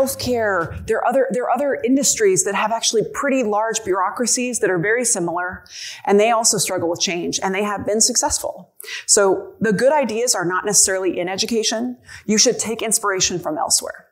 [0.00, 0.86] healthcare.
[0.86, 4.78] There are other there are other industries that have actually pretty large bureaucracies that are
[4.78, 5.64] very similar,
[6.06, 8.72] and they also struggle with change, and they have been successful.
[9.06, 11.98] So the good ideas are not necessarily in education.
[12.26, 14.06] You should take inspiration from elsewhere.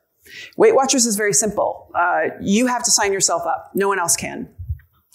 [0.57, 1.91] Weight Watchers is very simple.
[1.95, 3.71] Uh, you have to sign yourself up.
[3.75, 4.49] No one else can.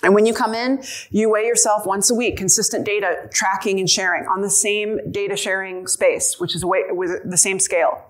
[0.03, 3.89] And when you come in, you weigh yourself once a week, consistent data tracking and
[3.89, 8.03] sharing on the same data sharing space, which is with the same scale.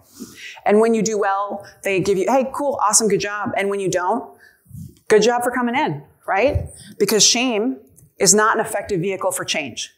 [0.65, 3.51] And when you do well, they give you, hey, cool, awesome, good job.
[3.57, 4.23] And when you don't,
[5.09, 6.69] good job for coming in, right?
[6.97, 7.79] Because shame
[8.17, 9.93] is not an effective vehicle for change.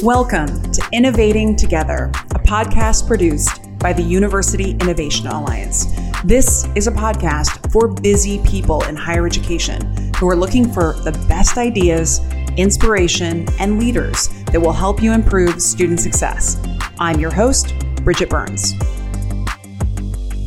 [0.00, 5.86] Welcome to Innovating Together, a podcast produced by the University Innovation Alliance.
[6.24, 11.10] This is a podcast for busy people in higher education who are looking for the
[11.28, 12.20] best ideas,
[12.56, 16.60] inspiration, and leaders that will help you improve student success.
[16.98, 18.74] I'm your host, Bridget Burns.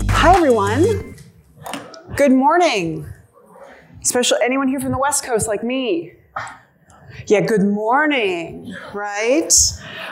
[0.09, 1.15] Hi, everyone.
[2.15, 3.05] Good morning.
[4.01, 6.13] Especially anyone here from the West Coast like me.
[7.29, 9.51] Yeah, good morning, right?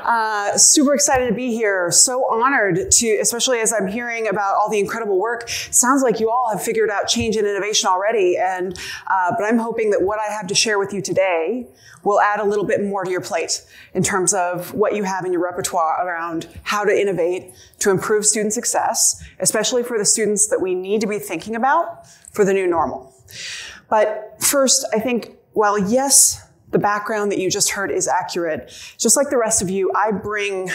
[0.04, 1.90] Uh, super excited to be here.
[1.90, 5.48] So honored to, especially as I'm hearing about all the incredible work.
[5.48, 8.36] Sounds like you all have figured out change and innovation already.
[8.36, 11.66] And, uh, but I'm hoping that what I have to share with you today
[12.04, 15.24] will add a little bit more to your plate in terms of what you have
[15.24, 20.48] in your repertoire around how to innovate to improve student success, especially for the students
[20.50, 23.16] that we need to be thinking about for the new normal.
[23.90, 28.72] But first, I think, while yes, the background that you just heard is accurate.
[28.98, 30.70] Just like the rest of you, I bring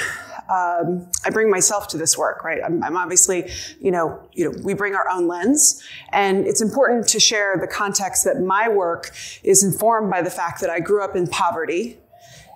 [0.48, 2.60] um, I bring myself to this work, right?
[2.64, 3.48] I'm, I'm, obviously,
[3.80, 7.68] you know, you know, we bring our own lens, and it's important to share the
[7.68, 11.98] context that my work is informed by the fact that I grew up in poverty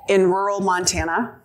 [0.08, 1.36] in rural Montana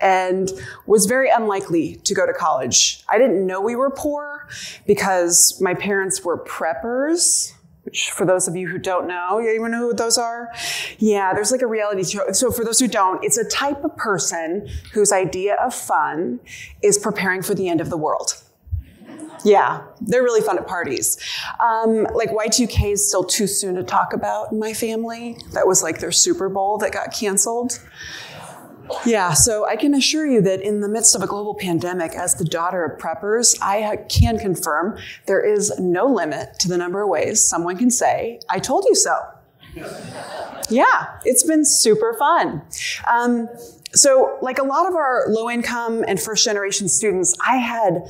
[0.00, 0.50] and
[0.86, 3.02] was very unlikely to go to college.
[3.08, 4.48] I didn't know we were poor
[4.86, 9.70] because my parents were preppers which for those of you who don't know, you even
[9.70, 10.52] know who those are?
[10.98, 12.32] Yeah, there's like a reality show.
[12.32, 16.40] So for those who don't, it's a type of person whose idea of fun
[16.82, 18.42] is preparing for the end of the world.
[19.44, 21.18] Yeah, they're really fun at parties.
[21.60, 25.38] Um, like Y2K is still too soon to talk about in my family.
[25.52, 27.80] That was like their Super Bowl that got canceled.
[29.04, 32.34] Yeah, so I can assure you that in the midst of a global pandemic, as
[32.34, 37.08] the daughter of preppers, I can confirm there is no limit to the number of
[37.08, 39.16] ways someone can say, I told you so.
[40.70, 42.62] yeah, it's been super fun.
[43.10, 43.48] Um,
[43.92, 48.02] so, like a lot of our low income and first generation students, I had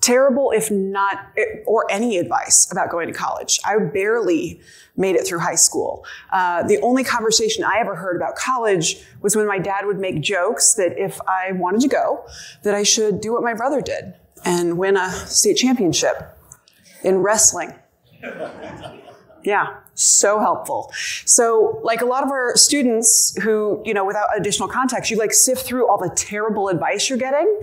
[0.00, 1.26] terrible, if not,
[1.66, 3.58] or any advice about going to college.
[3.64, 4.60] I barely
[4.96, 6.04] made it through high school.
[6.32, 10.20] Uh, the only conversation I ever heard about college was when my dad would make
[10.20, 12.24] jokes that if I wanted to go,
[12.62, 14.14] that I should do what my brother did
[14.44, 16.16] and win a state championship
[17.02, 17.74] in wrestling.
[19.46, 20.90] Yeah, so helpful.
[21.24, 25.32] So, like a lot of our students who, you know, without additional context, you like
[25.32, 27.60] sift through all the terrible advice you're getting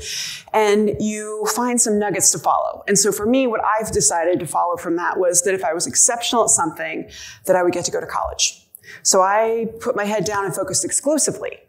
[0.53, 2.85] and you find some nuggets to follow.
[2.87, 5.73] And so for me, what I've decided to follow from that was that if I
[5.73, 7.09] was exceptional at something,
[7.47, 8.65] that I would get to go to college.
[9.01, 11.59] So I put my head down and focused exclusively.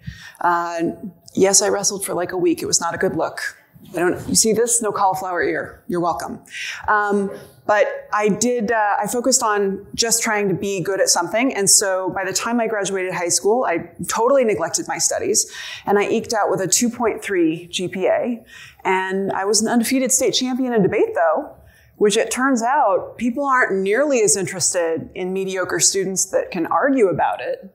[0.41, 0.93] Uh,
[1.35, 2.63] yes, I wrestled for like a week.
[2.63, 3.41] It was not a good look.
[3.97, 4.81] I don't, you see this?
[4.81, 5.83] No cauliflower ear.
[5.89, 6.41] You're welcome.
[6.87, 7.33] Um,
[7.67, 11.55] but I did, uh, I focused on just trying to be good at something.
[11.55, 15.51] And so by the time I graduated high school, I totally neglected my studies
[15.87, 17.23] and I eked out with a 2.3
[17.71, 18.45] GPA.
[18.85, 21.55] And I was an undefeated state champion in debate though,
[21.97, 27.09] which it turns out people aren't nearly as interested in mediocre students that can argue
[27.09, 27.75] about it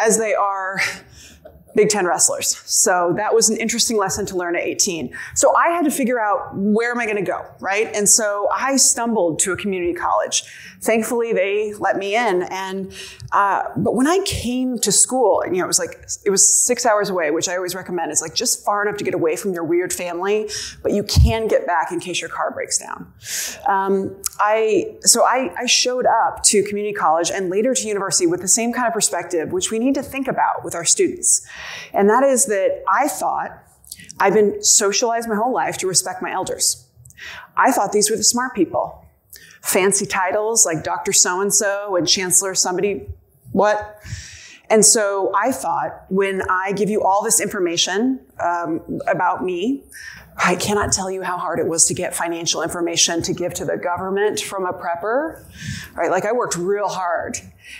[0.00, 0.80] as they are
[1.78, 2.60] Big Ten wrestlers.
[2.66, 5.14] So that was an interesting lesson to learn at 18.
[5.36, 7.88] So I had to figure out where am I going to go, right?
[7.94, 10.42] And so I stumbled to a community college.
[10.80, 12.42] Thankfully, they let me in.
[12.44, 12.92] And
[13.32, 16.86] uh, but when I came to school, you know, it was like it was six
[16.86, 18.12] hours away, which I always recommend.
[18.12, 20.48] It's like just far enough to get away from your weird family,
[20.82, 23.12] but you can get back in case your car breaks down.
[23.66, 28.40] Um, I so I, I showed up to community college and later to university with
[28.40, 31.46] the same kind of perspective, which we need to think about with our students.
[31.92, 33.64] And that is that I thought
[34.20, 36.86] I've been socialized my whole life to respect my elders.
[37.56, 39.04] I thought these were the smart people.
[39.62, 41.12] Fancy titles like Dr.
[41.12, 43.06] So and so and Chancellor somebody,
[43.52, 44.00] what?
[44.70, 49.82] And so I thought when I give you all this information um, about me,
[50.36, 53.64] I cannot tell you how hard it was to get financial information to give to
[53.64, 55.44] the government from a prepper,
[55.94, 56.10] right?
[56.10, 57.38] Like I worked real hard.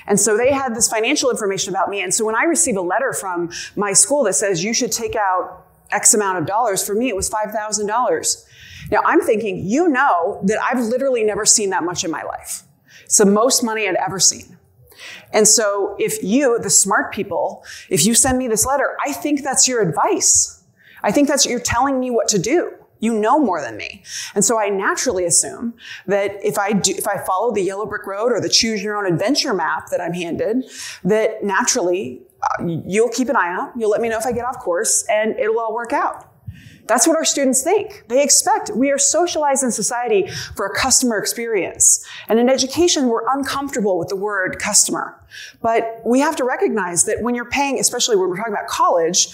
[0.08, 2.00] And so they had this financial information about me.
[2.02, 5.14] And so when I receive a letter from my school that says you should take
[5.14, 6.84] out X amount of dollars.
[6.84, 8.44] For me, it was $5,000.
[8.90, 12.62] Now I'm thinking, you know that I've literally never seen that much in my life.
[13.04, 14.58] It's the most money I'd ever seen.
[15.32, 19.42] And so if you, the smart people, if you send me this letter, I think
[19.42, 20.62] that's your advice.
[21.02, 22.72] I think that's you're telling me what to do.
[23.00, 24.02] You know more than me.
[24.34, 25.74] And so I naturally assume
[26.06, 28.96] that if I do, if I follow the yellow brick road or the choose your
[28.96, 30.64] own adventure map that I'm handed,
[31.04, 33.72] that naturally uh, you'll keep an eye out.
[33.76, 36.27] You'll let me know if I get off course and it'll all work out.
[36.88, 38.04] That's what our students think.
[38.08, 40.26] They expect we are socialized in society
[40.56, 42.04] for a customer experience.
[42.28, 45.22] And in education, we're uncomfortable with the word customer.
[45.60, 49.28] But we have to recognize that when you're paying, especially when we're talking about college,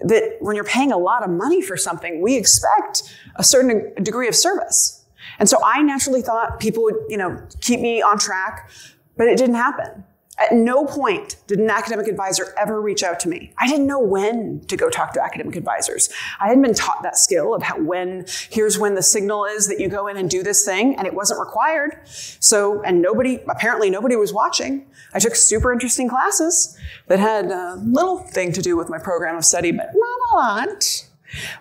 [0.00, 3.02] that when you're paying a lot of money for something, we expect
[3.36, 5.04] a certain degree of service.
[5.38, 8.70] And so I naturally thought people would, you know, keep me on track,
[9.16, 10.04] but it didn't happen.
[10.36, 13.52] At no point did an academic advisor ever reach out to me.
[13.60, 16.10] I didn't know when to go talk to academic advisors.
[16.40, 19.78] I hadn't been taught that skill of how when, here's when the signal is that
[19.78, 22.00] you go in and do this thing, and it wasn't required.
[22.04, 24.86] So, and nobody, apparently nobody was watching.
[25.12, 26.76] I took super interesting classes
[27.06, 30.36] that had a little thing to do with my program of study, but not a
[30.36, 31.08] lot.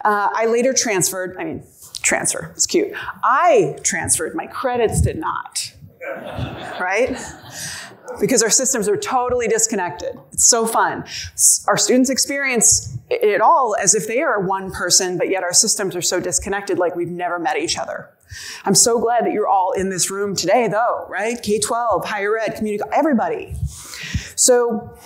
[0.03, 1.63] Uh, I later transferred, I mean,
[2.01, 2.91] transfer, it's cute.
[3.23, 5.73] I transferred, my credits did not.
[6.79, 7.17] Right?
[8.19, 10.18] Because our systems are totally disconnected.
[10.31, 11.06] It's so fun.
[11.68, 15.95] Our students experience it all as if they are one person, but yet our systems
[15.95, 18.10] are so disconnected, like we've never met each other.
[18.65, 21.42] I'm so glad that you're all in this room today, though, right?
[21.42, 23.54] K 12, higher ed, community, everybody.
[24.36, 24.98] So,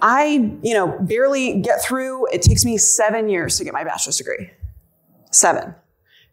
[0.00, 2.26] I, you know, barely get through.
[2.32, 4.50] It takes me seven years to get my bachelor's degree.
[5.30, 5.74] Seven.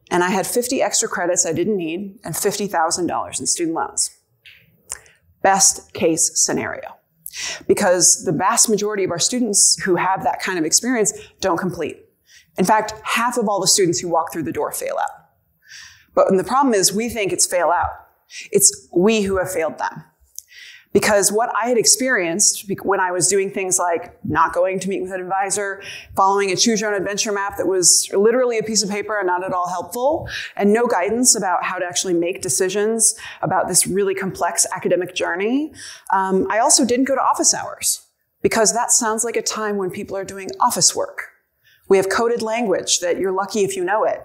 [0.10, 4.18] And I had 50 extra credits I didn't need and $50,000 in student loans
[5.42, 6.98] best case scenario.
[7.68, 11.98] Because the vast majority of our students who have that kind of experience don't complete.
[12.58, 15.10] In fact, half of all the students who walk through the door fail out.
[16.14, 17.90] But the problem is we think it's fail out.
[18.52, 20.04] It's we who have failed them.
[20.94, 25.02] Because what I had experienced when I was doing things like not going to meet
[25.02, 25.82] with an advisor,
[26.18, 29.28] following a choose your own adventure map that was literally a piece of paper and
[29.28, 30.28] not at all helpful,
[30.58, 35.72] and no guidance about how to actually make decisions about this really complex academic journey,
[36.12, 38.06] um, I also didn't go to office hours
[38.42, 41.30] because that sounds like a time when people are doing office work.
[41.88, 44.22] We have coded language that you're lucky if you know it.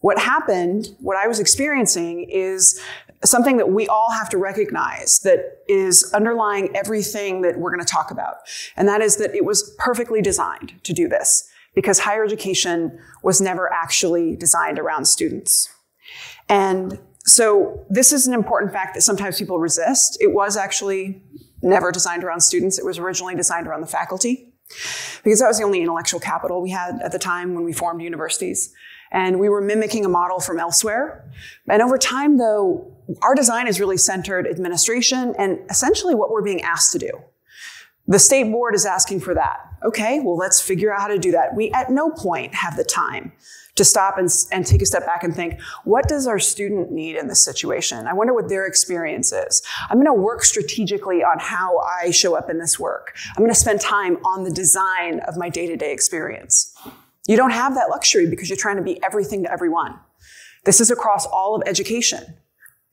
[0.00, 2.80] What happened, what I was experiencing is
[3.24, 7.92] something that we all have to recognize that is underlying everything that we're going to
[7.92, 8.36] talk about.
[8.76, 13.40] And that is that it was perfectly designed to do this because higher education was
[13.40, 15.68] never actually designed around students.
[16.48, 20.16] And so this is an important fact that sometimes people resist.
[20.20, 21.22] It was actually
[21.62, 22.78] never designed around students.
[22.78, 24.54] It was originally designed around the faculty
[25.22, 28.02] because that was the only intellectual capital we had at the time when we formed
[28.02, 28.72] universities.
[29.12, 31.28] And we were mimicking a model from elsewhere.
[31.68, 36.62] And over time, though, our design is really centered administration and essentially what we're being
[36.62, 37.10] asked to do.
[38.06, 39.58] The state board is asking for that.
[39.84, 41.54] Okay, well, let's figure out how to do that.
[41.54, 43.32] We at no point have the time
[43.76, 47.16] to stop and, and take a step back and think, what does our student need
[47.16, 48.06] in this situation?
[48.06, 49.62] I wonder what their experience is.
[49.88, 53.16] I'm going to work strategically on how I show up in this work.
[53.30, 56.76] I'm going to spend time on the design of my day to day experience.
[57.26, 59.98] You don't have that luxury because you're trying to be everything to everyone.
[60.64, 62.36] This is across all of education.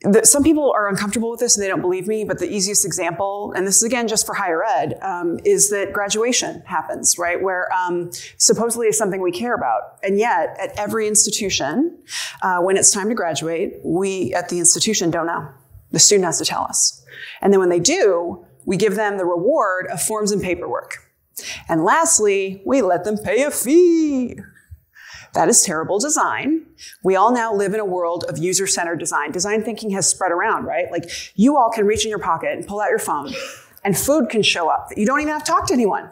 [0.02, 2.86] The, some people are uncomfortable with this and they don't believe me, but the easiest
[2.86, 7.42] example, and this is again just for higher ed, um, is that graduation happens, right?
[7.42, 9.98] Where um, supposedly is something we care about.
[10.04, 11.98] And yet, at every institution,
[12.44, 15.50] uh, when it's time to graduate, we at the institution don't know.
[15.92, 17.04] The student has to tell us.
[17.42, 20.98] And then when they do, we give them the reward of forms and paperwork.
[21.70, 24.38] And lastly, we let them pay a fee.
[25.34, 26.66] That is terrible design.
[27.04, 29.32] We all now live in a world of user centered design.
[29.32, 30.92] Design thinking has spread around, right?
[30.92, 33.34] Like you all can reach in your pocket and pull out your phone,
[33.84, 36.10] and food can show up that you don't even have to talk to anyone.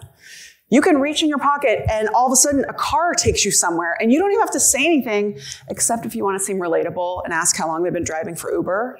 [0.70, 3.52] You can reach in your pocket and all of a sudden a car takes you
[3.52, 6.58] somewhere and you don't even have to say anything except if you want to seem
[6.58, 9.00] relatable and ask how long they've been driving for Uber.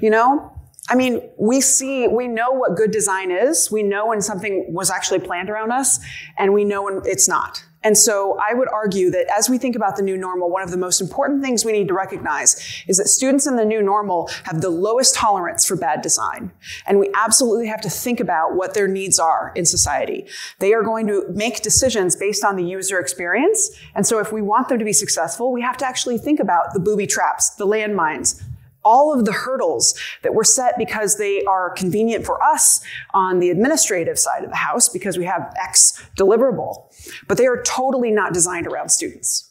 [0.00, 0.52] You know?
[0.88, 3.70] I mean, we see, we know what good design is.
[3.70, 6.00] We know when something was actually planned around us,
[6.36, 7.64] and we know when it's not.
[7.82, 10.70] And so I would argue that as we think about the new normal, one of
[10.70, 14.28] the most important things we need to recognize is that students in the new normal
[14.44, 16.52] have the lowest tolerance for bad design.
[16.86, 20.26] And we absolutely have to think about what their needs are in society.
[20.58, 23.70] They are going to make decisions based on the user experience.
[23.94, 26.74] And so if we want them to be successful, we have to actually think about
[26.74, 28.42] the booby traps, the landmines,
[28.84, 32.80] all of the hurdles that were set because they are convenient for us
[33.12, 36.92] on the administrative side of the house because we have X deliverable,
[37.28, 39.50] but they are totally not designed around students.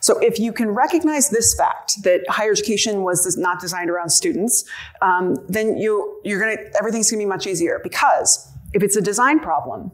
[0.00, 4.64] So if you can recognize this fact that higher education was not designed around students,
[5.00, 9.40] um, then you you're gonna everything's gonna be much easier because if it's a design
[9.40, 9.92] problem,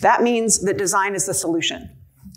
[0.00, 1.90] that means that design is the solution.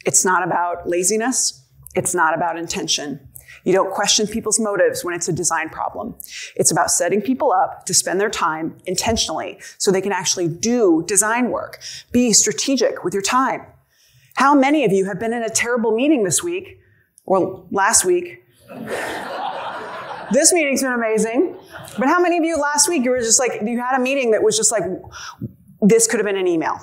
[0.06, 1.64] It's not about laziness.
[1.96, 3.29] It's not about intention.
[3.64, 6.16] You don't question people's motives when it's a design problem.
[6.56, 11.04] It's about setting people up to spend their time intentionally so they can actually do
[11.08, 11.82] design work.
[12.12, 13.66] Be strategic with your time.
[14.36, 16.80] How many of you have been in a terrible meeting this week
[17.26, 18.44] or last week?
[20.32, 21.58] this meeting's been amazing.
[21.98, 24.32] But how many of you last week you were just like, you had a meeting
[24.32, 24.84] that was just like,
[25.82, 26.80] this could have been an email?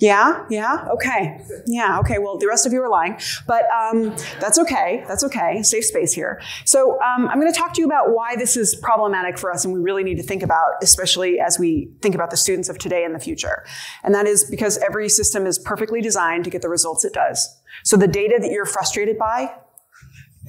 [0.00, 1.44] Yeah, yeah, okay.
[1.66, 2.16] Yeah, okay.
[2.18, 5.04] Well, the rest of you are lying, but um, that's okay.
[5.06, 5.62] That's okay.
[5.62, 6.40] Safe space here.
[6.64, 9.64] So, um, I'm going to talk to you about why this is problematic for us
[9.66, 12.78] and we really need to think about, especially as we think about the students of
[12.78, 13.66] today and the future.
[14.02, 17.60] And that is because every system is perfectly designed to get the results it does.
[17.84, 19.54] So, the data that you're frustrated by,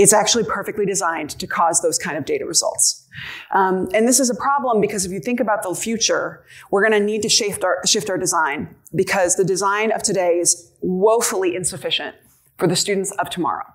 [0.01, 3.07] it's actually perfectly designed to cause those kind of data results.
[3.53, 6.99] Um, and this is a problem because if you think about the future, we're going
[6.99, 11.55] to need to shift our, shift our design because the design of today is woefully
[11.55, 12.15] insufficient
[12.57, 13.65] for the students of tomorrow.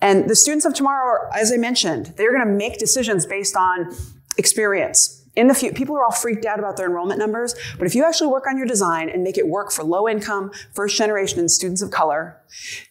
[0.00, 3.92] And the students of tomorrow, as I mentioned, they're going to make decisions based on
[4.38, 5.20] experience.
[5.34, 8.04] In the future, people are all freaked out about their enrollment numbers, but if you
[8.04, 11.50] actually work on your design and make it work for low income, first generation, and
[11.50, 12.40] students of color,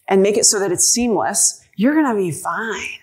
[0.10, 3.00] and make it so that it's seamless, you're going to be fine.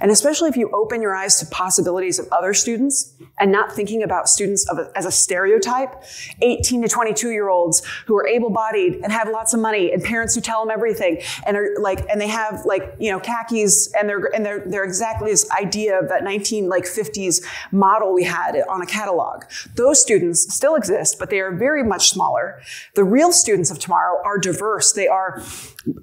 [0.00, 4.02] And especially if you open your eyes to possibilities of other students and not thinking
[4.02, 6.02] about students a, as a stereotype,
[6.42, 10.02] 18 to 22 year olds who are able bodied and have lots of money and
[10.02, 13.92] parents who tell them everything and are like, and they have like, you know, khakis
[13.94, 18.24] and they're, and they're, they're exactly this idea of that 19 like 50s model we
[18.24, 19.44] had on a catalog.
[19.76, 22.60] Those students still exist, but they are very much smaller.
[22.94, 24.92] The real students of tomorrow are diverse.
[24.92, 25.40] They are,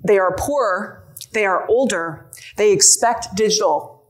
[0.03, 2.29] they are poor they are older.
[2.58, 4.03] They expect digital.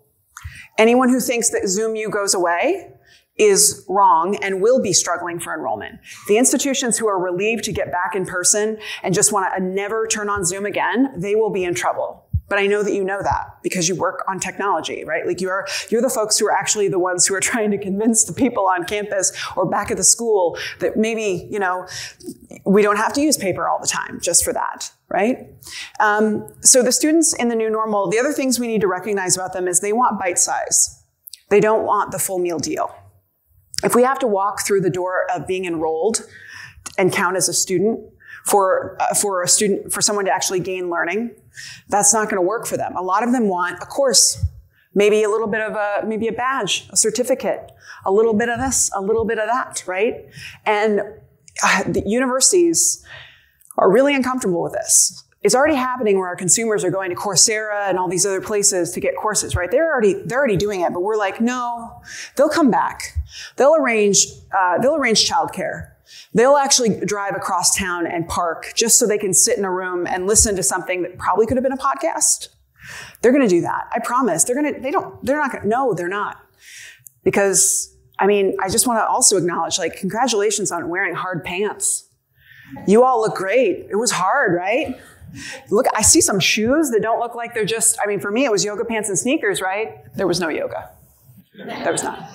[0.78, 2.92] Anyone who thinks that Zoom U goes away
[3.38, 6.00] is wrong and will be struggling for enrollment.
[6.28, 10.08] The institutions who are relieved to get back in person and just want to never
[10.08, 12.25] turn on Zoom again, they will be in trouble.
[12.48, 15.25] But I know that you know that because you work on technology, right?
[15.25, 18.24] Like you're, you're the folks who are actually the ones who are trying to convince
[18.24, 21.88] the people on campus or back at the school that maybe, you know,
[22.66, 25.48] we don't have to use paper all the time just for that, right?
[26.00, 29.36] Um, so the students in the new normal, the other things we need to recognize
[29.36, 31.04] about them is they want bite size.
[31.50, 32.94] They don't want the full meal deal.
[33.84, 36.25] If we have to walk through the door of being enrolled
[36.98, 38.00] and count as a student,
[38.46, 41.32] for, uh, for a student, for someone to actually gain learning,
[41.90, 42.96] that's not going to work for them.
[42.96, 44.44] A lot of them want a course,
[44.94, 47.72] maybe a little bit of a, maybe a badge, a certificate,
[48.06, 50.25] a little bit of this, a little bit of that, right?
[50.66, 51.02] And
[51.64, 53.04] uh, the universities
[53.78, 55.24] are really uncomfortable with this.
[55.42, 58.92] It's already happening where our consumers are going to Coursera and all these other places
[58.94, 59.70] to get courses, right?
[59.70, 62.02] They're already they're already doing it, but we're like, no,
[62.36, 63.16] they'll come back.
[63.56, 64.25] They'll arrange
[64.58, 65.92] uh, they'll arrange childcare.
[66.34, 70.06] They'll actually drive across town and park just so they can sit in a room
[70.06, 72.50] and listen to something that probably could have been a podcast.
[73.22, 73.90] They're going to do that.
[73.94, 74.44] I promise.
[74.44, 76.38] They're going to, they don't, they're not going to, no, they're not.
[77.24, 82.08] Because, I mean, I just want to also acknowledge, like, congratulations on wearing hard pants.
[82.88, 83.88] You all look great.
[83.90, 85.00] It was hard, right?
[85.70, 88.46] Look, I see some shoes that don't look like they're just, I mean, for me,
[88.46, 89.98] it was yoga pants and sneakers, right?
[90.16, 90.92] There was no yoga.
[91.58, 92.30] There was not.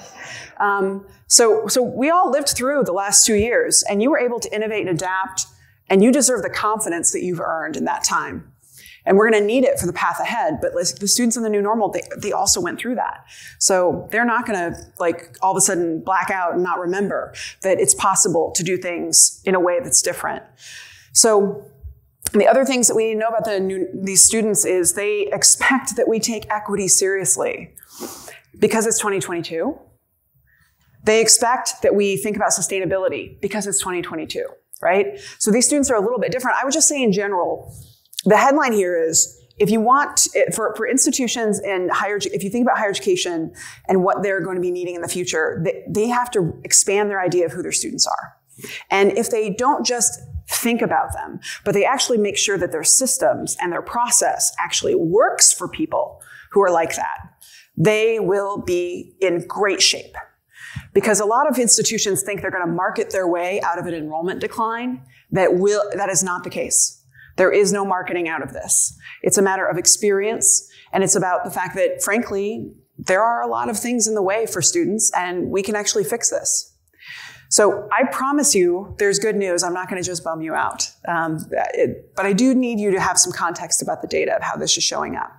[0.61, 4.39] Um, so, so we all lived through the last two years, and you were able
[4.41, 5.47] to innovate and adapt,
[5.89, 8.53] and you deserve the confidence that you've earned in that time.
[9.07, 10.59] And we're going to need it for the path ahead.
[10.61, 13.25] But the students in the new normal, they, they also went through that.
[13.59, 17.33] So they're not going to like all of a sudden black out and not remember
[17.63, 20.45] that it's possible to do things in a way that's different.
[21.13, 21.65] So
[22.33, 25.29] the other things that we need to know about the new, these students is they
[25.33, 27.75] expect that we take equity seriously
[28.59, 29.79] because it's 2022
[31.05, 34.47] they expect that we think about sustainability because it's 2022,
[34.83, 35.19] right?
[35.39, 36.57] So these students are a little bit different.
[36.61, 37.75] I would just say in general,
[38.25, 42.51] the headline here is if you want eh, for, for institutions and higher if you
[42.51, 43.53] think about higher education
[43.89, 47.11] and what they're going to be needing in the future they, they have to expand
[47.11, 48.37] their idea of who their students are
[48.91, 52.85] and if they don't just think about them but they actually make sure that their
[52.85, 57.19] systems and their process actually works for people who are like that
[57.77, 60.17] they will be in great shape
[60.93, 63.95] because a lot of institutions think they're going to market their way out of an
[63.95, 65.03] enrollment decline.
[65.33, 67.05] That will, that is not the case.
[67.37, 68.97] There is no marketing out of this.
[69.23, 70.69] It's a matter of experience.
[70.93, 74.23] And it's about the fact that, frankly, there are a lot of things in the
[74.23, 76.70] way for students, and we can actually fix this.
[77.51, 79.65] So I promise you, there's good news.
[79.65, 80.89] I'm not going to just bum you out.
[81.07, 84.43] Um, it, but I do need you to have some context about the data of
[84.43, 85.33] how this is showing up.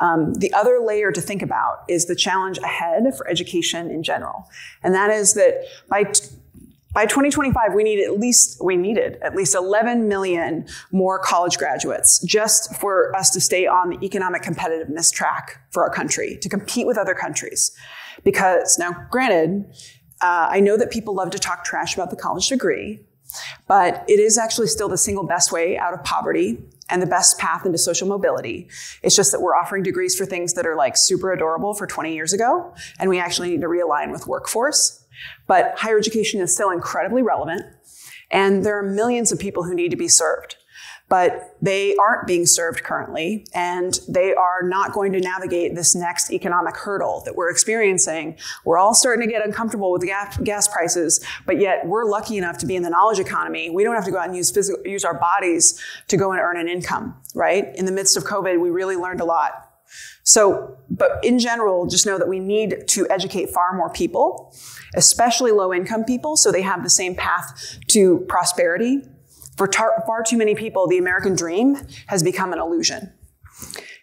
[0.00, 4.48] Um, the other layer to think about is the challenge ahead for education in general.
[4.82, 6.26] And that is that by t-
[6.92, 12.20] by 2025, we need at least, we needed at least 11 million more college graduates
[12.24, 16.86] just for us to stay on the economic competitiveness track for our country, to compete
[16.86, 17.72] with other countries.
[18.22, 19.64] Because now, granted,
[20.20, 23.00] uh, I know that people love to talk trash about the college degree,
[23.66, 26.58] but it is actually still the single best way out of poverty
[26.90, 28.68] and the best path into social mobility.
[29.02, 32.14] It's just that we're offering degrees for things that are like super adorable for 20
[32.14, 35.04] years ago, and we actually need to realign with workforce.
[35.46, 37.62] But higher education is still incredibly relevant,
[38.30, 40.56] and there are millions of people who need to be served.
[41.08, 46.32] But they aren't being served currently, and they are not going to navigate this next
[46.32, 48.36] economic hurdle that we're experiencing.
[48.64, 52.58] We're all starting to get uncomfortable with gas, gas prices, but yet we're lucky enough
[52.58, 53.70] to be in the knowledge economy.
[53.70, 56.40] We don't have to go out and use physical, use our bodies to go and
[56.40, 57.74] earn an income, right?
[57.76, 59.70] In the midst of COVID, we really learned a lot.
[60.22, 64.54] So, but in general, just know that we need to educate far more people
[64.94, 69.02] especially low income people, so they have the same path to prosperity.
[69.56, 71.76] For tar- far too many people, the American dream
[72.08, 73.12] has become an illusion.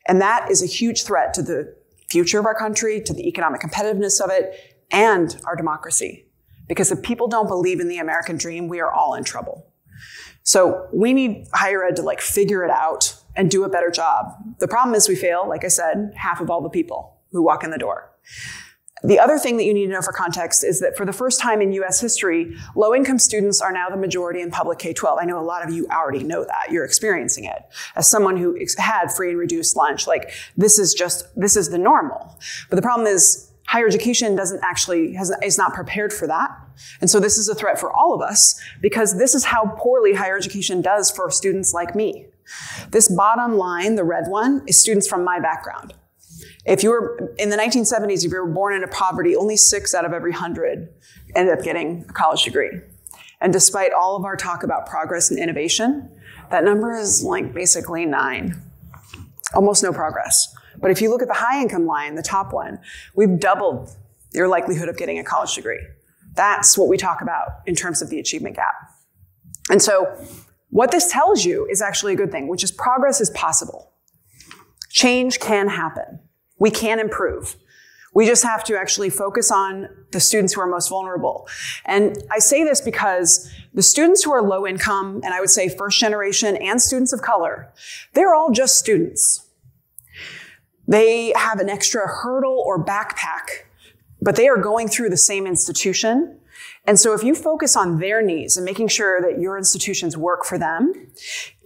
[0.08, 1.76] And that is a huge threat to the
[2.10, 4.54] future of our country, to the economic competitiveness of it,
[4.92, 6.26] and our democracy.
[6.68, 9.68] Because if people don't believe in the American dream, we are all in trouble.
[10.44, 14.26] So we need higher ed to like figure it out and do a better job.
[14.60, 17.64] The problem is we fail, like I said, half of all the people who walk
[17.64, 18.12] in the door.
[19.04, 21.40] The other thing that you need to know for context is that for the first
[21.40, 25.18] time in US history, low income students are now the majority in public K 12.
[25.20, 26.72] I know a lot of you already know that.
[26.72, 27.64] You're experiencing it.
[27.96, 31.80] As someone who had free and reduced lunch, like this is just, this is the
[31.80, 32.38] normal.
[32.70, 36.50] But the problem is, higher education doesn't actually, has, is not prepared for that.
[37.00, 40.14] And so this is a threat for all of us because this is how poorly
[40.14, 42.26] higher education does for students like me.
[42.90, 45.94] This bottom line, the red one, is students from my background.
[46.66, 50.06] If you were in the 1970s, if you were born into poverty, only six out
[50.06, 50.90] of every hundred
[51.36, 52.70] ended up getting a college degree.
[53.40, 56.10] And despite all of our talk about progress and innovation,
[56.52, 58.62] that number is like basically nine.
[59.56, 60.54] Almost no progress.
[60.78, 62.80] But if you look at the high income line, the top one,
[63.16, 63.96] we've doubled
[64.32, 65.80] your likelihood of getting a college degree.
[66.36, 68.76] That's what we talk about in terms of the achievement gap.
[69.70, 70.16] And so,
[70.70, 73.92] what this tells you is actually a good thing, which is progress is possible.
[74.90, 76.20] Change can happen.
[76.62, 77.56] We can improve.
[78.14, 81.48] We just have to actually focus on the students who are most vulnerable.
[81.86, 85.70] And I say this because the students who are low income, and I would say
[85.70, 87.74] first generation and students of color,
[88.14, 89.48] they're all just students.
[90.88, 93.66] They have an extra hurdle or backpack,
[94.22, 96.38] but they are going through the same institution.
[96.86, 100.44] And so if you focus on their needs and making sure that your institutions work
[100.46, 101.12] for them,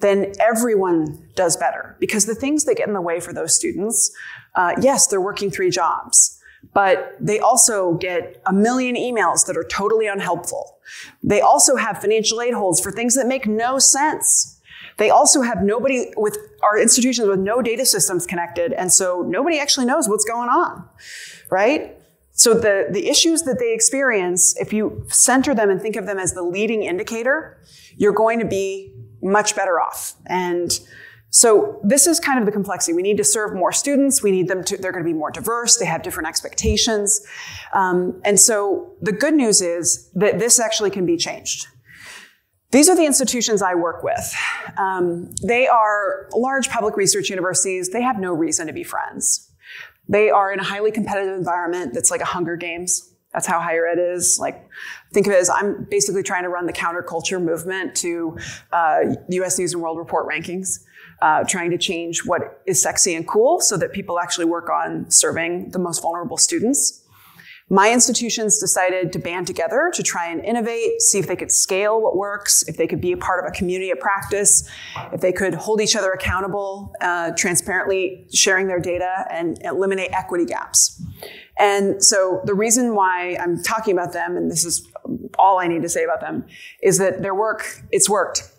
[0.01, 1.95] then everyone does better.
[1.99, 4.12] Because the things that get in the way for those students
[4.56, 6.39] uh, yes, they're working three jobs,
[6.73, 10.80] but they also get a million emails that are totally unhelpful.
[11.21, 14.60] They also have financial aid holds for things that make no sense.
[14.97, 19.60] They also have nobody with our institutions with no data systems connected, and so nobody
[19.60, 20.88] actually knows what's going on,
[21.51, 21.97] right?
[22.38, 26.19] So the, the issues that they experience, if you center them and think of them
[26.19, 27.62] as the leading indicator,
[27.95, 28.93] you're going to be
[29.24, 30.15] much better off.
[30.28, 30.78] And
[31.30, 32.93] so this is kind of the complexity.
[32.93, 34.21] We need to serve more students.
[34.21, 35.78] We need them to, they're going to be more diverse.
[35.78, 37.26] They have different expectations.
[37.74, 41.67] Um, and so the good news is that this actually can be changed.
[42.71, 44.36] These are the institutions I work with.
[44.78, 47.91] Um, they are large public research universities.
[47.91, 49.50] They have no reason to be friends.
[50.07, 53.11] They are in a highly competitive environment that's like a Hunger Games.
[53.33, 54.37] That's how higher ed is.
[54.39, 54.65] Like,
[55.11, 58.37] think of it as I'm basically trying to run the counterculture movement to
[58.71, 59.59] uh, U.S.
[59.59, 60.79] News and World Report rankings
[61.21, 65.09] uh, trying to change what is sexy and cool so that people actually work on
[65.09, 67.03] serving the most vulnerable students.
[67.69, 71.99] My institutions decided to band together to try and innovate, see if they could scale
[71.99, 74.69] what works, if they could be a part of a community of practice,
[75.12, 80.45] if they could hold each other accountable, uh, transparently sharing their data, and eliminate equity
[80.45, 81.01] gaps.
[81.58, 84.88] And so the reason why I'm talking about them, and this is
[85.39, 86.45] all I need to say about them,
[86.84, 88.51] is that their work, it's worked.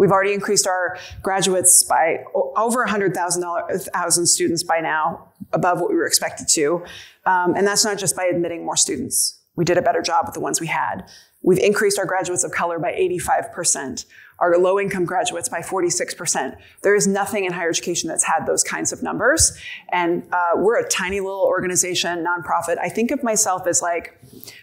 [0.00, 6.06] We've already increased our graduates by over 100,000 students by now, above what we were
[6.06, 6.82] expected to.
[7.26, 9.42] Um, and that's not just by admitting more students.
[9.56, 11.02] We did a better job with the ones we had.
[11.42, 14.06] We've increased our graduates of color by 85%.
[14.38, 16.56] our low income graduates by 46%.
[16.80, 19.52] There is nothing in higher education that's had those kinds of numbers.
[19.92, 22.78] And uh, we're a tiny little organization, nonprofit.
[22.78, 24.18] I think of myself as like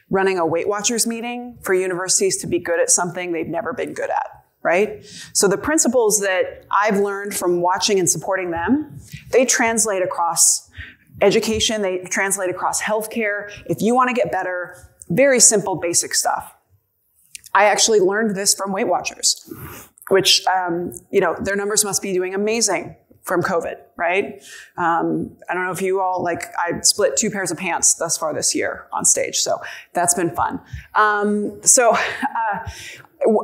[0.09, 3.93] running a Weight Watchers meeting for universities to be good at something they've never been
[3.93, 4.36] good at.
[4.71, 5.05] Right?
[5.31, 8.99] So the principles that I've learned from watching and supporting them,
[9.31, 10.69] they translate across
[11.21, 13.49] education, they translate across healthcare.
[13.67, 14.59] If you want to get better,
[15.09, 16.53] very simple, basic stuff.
[17.53, 19.49] I actually learned this from Weight Watchers,
[20.09, 24.25] which, um, you know, their numbers must be doing amazing from COVID, right?
[24.77, 28.17] Um, I don't know if you all like, I split two pairs of pants thus
[28.17, 29.59] far this year on stage, so
[29.93, 30.59] that's been fun.
[30.95, 32.69] Um, so, uh,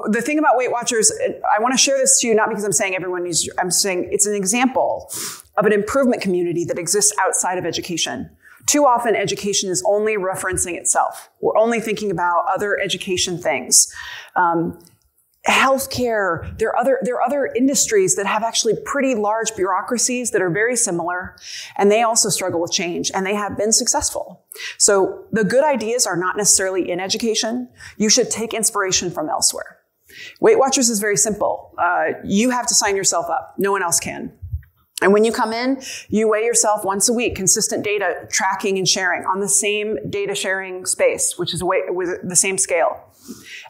[0.08, 1.12] the thing about Weight Watchers,
[1.56, 4.10] I want to share this to you not because I'm saying everyone needs, I'm saying
[4.12, 5.12] it's an example
[5.58, 8.30] of an improvement community that exists outside of education.
[8.66, 11.30] Too often, education is only referencing itself.
[11.42, 13.94] We're only thinking about other education things.
[14.36, 14.80] Um,
[15.48, 20.42] healthcare, there are other there are other industries that have actually pretty large bureaucracies that
[20.42, 21.36] are very similar,
[21.78, 24.46] and they also struggle with change, and they have been successful.
[24.78, 27.70] So the good ideas are not necessarily in education.
[27.98, 29.80] You should take inspiration from elsewhere.
[30.40, 31.74] Weight Watchers is very simple.
[31.78, 33.56] Uh, you have to sign yourself up.
[33.58, 34.32] No one else can.
[35.02, 38.88] And when you come in, you weigh yourself once a week, consistent data tracking and
[38.88, 43.02] sharing on the same data sharing space, which is with the same scale.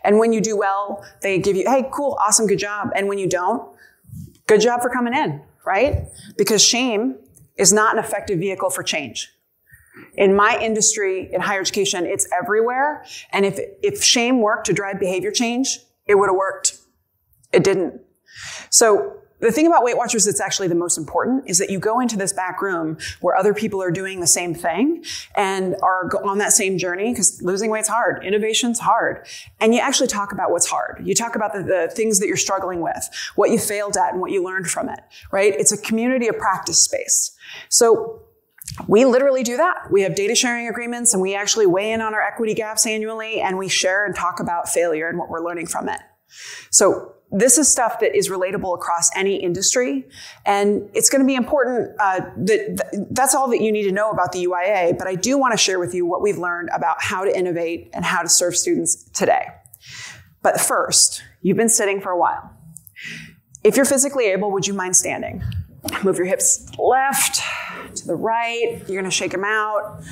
[0.04, 2.90] And when you do well, they give you, hey, cool, awesome, good job.
[2.96, 3.74] And when you don't,
[4.48, 6.08] good job for coming in, right?
[6.38, 7.18] Because shame
[7.58, 9.30] is not an effective vehicle for change.
[10.16, 13.06] In my industry, in higher education, it's everywhere.
[13.32, 16.78] And if, if shame worked to drive behavior change, it would have worked.
[17.52, 18.02] It didn't.
[18.70, 22.00] So the thing about Weight Watchers that's actually the most important is that you go
[22.00, 25.04] into this back room where other people are doing the same thing
[25.36, 29.28] and are on that same journey because losing weight's hard, innovation's hard.
[29.60, 31.02] And you actually talk about what's hard.
[31.04, 34.22] You talk about the, the things that you're struggling with, what you failed at and
[34.22, 35.02] what you learned from it,
[35.32, 35.54] right?
[35.54, 37.36] It's a community of practice space.
[37.68, 38.22] So
[38.88, 39.92] we literally do that.
[39.92, 43.42] We have data sharing agreements and we actually weigh in on our equity gaps annually
[43.42, 46.00] and we share and talk about failure and what we're learning from it.
[46.72, 50.08] So this is stuff that is relatable across any industry,
[50.46, 51.92] and it's going to be important.
[52.00, 54.98] Uh, that that's all that you need to know about the UIA.
[54.98, 57.90] But I do want to share with you what we've learned about how to innovate
[57.94, 59.48] and how to serve students today.
[60.44, 62.52] But first, you've been sitting for a while.
[63.64, 65.44] If you're physically able, would you mind standing?
[66.04, 67.42] Move your hips left
[67.96, 68.78] to the right.
[68.88, 70.04] You're going to shake them out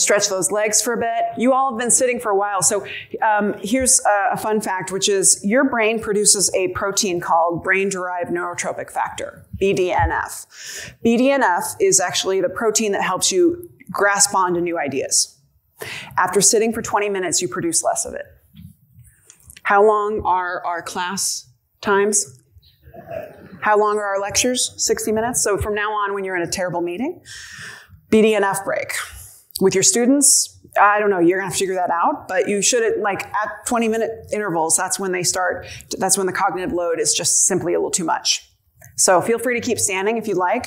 [0.00, 1.22] stretch those legs for a bit.
[1.36, 2.62] You all have been sitting for a while.
[2.62, 2.86] So
[3.22, 8.30] um, here's a, a, fun fact, which is your brain produces a protein called brain-derived
[8.30, 10.94] neurotrophic factor, BDNF.
[11.04, 15.36] BDNF is actually the protein that helps you grasp onto new ideas.
[16.16, 18.26] After sitting for 20 minutes, you produce less of it.
[19.62, 21.48] How long are our class
[21.80, 22.38] times?
[23.60, 24.72] How long are our lectures?
[24.76, 25.42] 60 minutes.
[25.42, 27.22] So from now on, when you're in a terrible meeting,
[28.10, 28.92] BDNF break
[29.60, 32.62] with your students, I don't know, you're gonna have to figure that out, but you
[32.62, 35.66] should, like at 20 minute intervals, that's when they start,
[35.98, 38.48] that's when the cognitive load is just simply a little too much.
[38.96, 40.66] So feel free to keep standing if you'd like.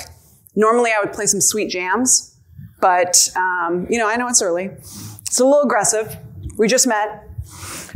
[0.56, 2.38] Normally I would play some sweet jams,
[2.80, 4.66] but um, you know, I know it's early.
[4.66, 6.18] It's a little aggressive.
[6.58, 7.28] We just met.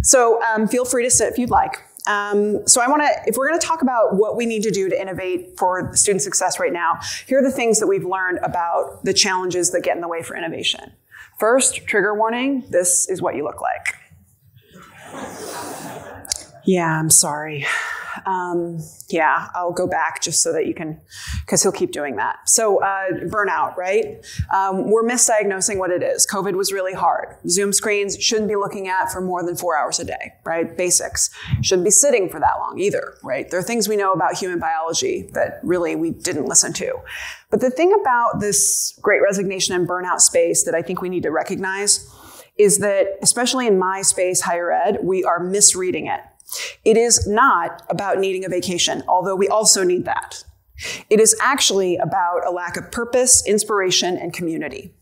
[0.02, 1.87] So um, feel free to sit if you'd like.
[2.08, 4.72] Um, so I want to, if we're going to talk about what we need to
[4.72, 8.40] do to innovate for student success right now, here are the things that we've learned
[8.44, 10.94] about the challenges that get in the way for innovation.
[11.38, 13.96] First, trigger warning, this is what you look like.
[16.66, 17.66] Yeah, I'm sorry.
[18.28, 21.00] Um, yeah, I'll go back just so that you can,
[21.46, 22.50] because he'll keep doing that.
[22.50, 24.24] So, uh, burnout, right?
[24.54, 26.28] Um, we're misdiagnosing what it is.
[26.28, 27.38] COVID was really hard.
[27.48, 30.76] Zoom screens shouldn't be looking at for more than four hours a day, right?
[30.76, 31.30] Basics.
[31.62, 33.50] Shouldn't be sitting for that long either, right?
[33.50, 37.00] There are things we know about human biology that really we didn't listen to.
[37.50, 41.24] But the thing about this great resignation and burnout space that I think we need
[41.24, 42.14] to recognize
[42.58, 46.22] is that, especially in my space, higher ed, we are misreading it.
[46.86, 50.44] It is not about needing a vacation, although we also need that.
[51.10, 54.94] It is actually about a lack of purpose, inspiration, and community.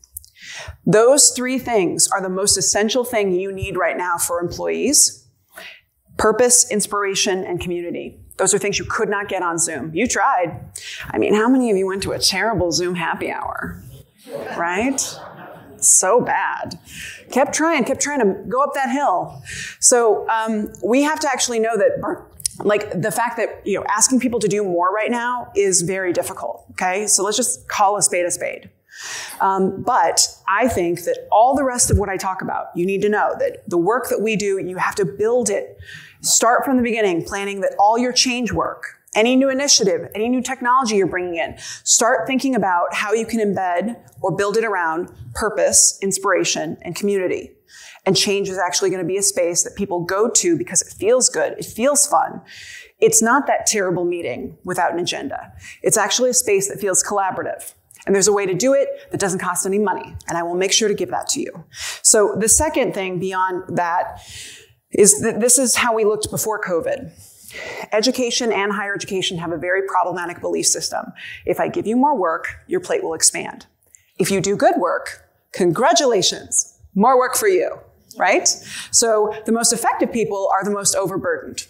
[0.84, 5.22] Those three things are the most essential thing you need right now for employees
[6.16, 8.18] purpose, inspiration, and community.
[8.38, 9.94] Those are things you could not get on Zoom.
[9.94, 10.58] You tried.
[11.10, 13.82] I mean, how many of you went to a terrible Zoom happy hour?
[14.56, 14.98] Right?
[15.80, 16.78] so bad.
[17.30, 19.42] Kept trying, kept trying to go up that hill.
[19.80, 22.26] So um, we have to actually know that
[22.64, 26.10] like the fact that you know asking people to do more right now is very
[26.10, 28.70] difficult okay so let's just call a spade a spade
[29.40, 33.02] Um, but I think that all the rest of what I talk about, you need
[33.02, 35.78] to know that the work that we do, you have to build it.
[36.22, 40.42] Start from the beginning, planning that all your change work, any new initiative, any new
[40.42, 45.10] technology you're bringing in, start thinking about how you can embed or build it around
[45.34, 47.50] purpose, inspiration, and community.
[48.04, 50.94] And change is actually going to be a space that people go to because it
[50.96, 52.40] feels good, it feels fun.
[53.00, 55.52] It's not that terrible meeting without an agenda.
[55.82, 57.74] It's actually a space that feels collaborative.
[58.06, 60.14] And there's a way to do it that doesn't cost any money.
[60.28, 61.64] And I will make sure to give that to you.
[62.02, 64.20] So the second thing beyond that
[64.92, 67.10] is that this is how we looked before COVID.
[67.92, 71.12] Education and higher education have a very problematic belief system.
[71.44, 73.66] If I give you more work, your plate will expand.
[74.18, 77.78] If you do good work, congratulations, more work for you,
[78.16, 78.48] right?
[78.90, 81.66] So the most effective people are the most overburdened.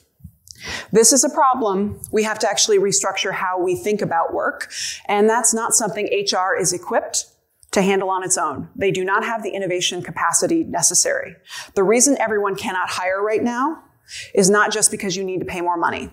[0.92, 2.00] This is a problem.
[2.10, 4.72] We have to actually restructure how we think about work.
[5.06, 7.26] And that's not something HR is equipped
[7.72, 8.68] to handle on its own.
[8.74, 11.36] They do not have the innovation capacity necessary.
[11.74, 13.82] The reason everyone cannot hire right now
[14.34, 16.10] is not just because you need to pay more money.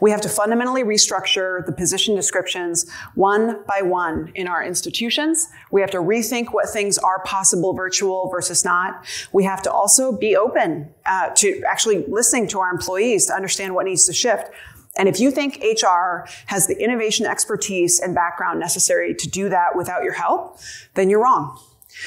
[0.00, 5.48] We have to fundamentally restructure the position descriptions one by one in our institutions.
[5.70, 9.04] We have to rethink what things are possible virtual versus not.
[9.32, 13.74] We have to also be open uh, to actually listening to our employees to understand
[13.74, 14.50] what needs to shift.
[14.96, 19.74] And if you think HR has the innovation expertise and background necessary to do that
[19.74, 20.60] without your help,
[20.94, 21.58] then you're wrong.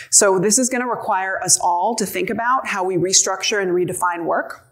[0.10, 3.72] So this is going to require us all to think about how we restructure and
[3.72, 4.67] redefine work.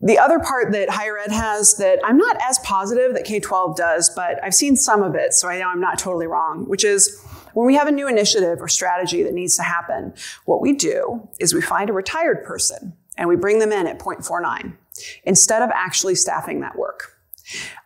[0.00, 3.76] The other part that higher ed has that I'm not as positive that K 12
[3.76, 6.84] does, but I've seen some of it, so I know I'm not totally wrong, which
[6.84, 10.12] is when we have a new initiative or strategy that needs to happen,
[10.44, 13.98] what we do is we find a retired person and we bring them in at
[13.98, 14.76] 0.49
[15.24, 17.16] instead of actually staffing that work.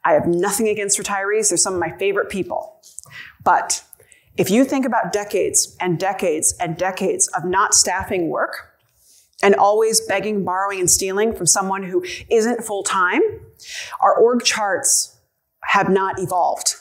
[0.04, 2.80] I have nothing against retirees, they're some of my favorite people.
[3.44, 3.84] But
[4.36, 8.77] if you think about decades and decades and decades of not staffing work,
[9.42, 13.22] and always begging, borrowing, and stealing from someone who isn't full time,
[14.00, 15.16] our org charts
[15.64, 16.74] have not evolved.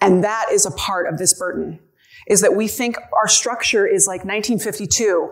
[0.00, 1.78] And that is a part of this burden,
[2.26, 5.30] is that we think our structure is like 1952.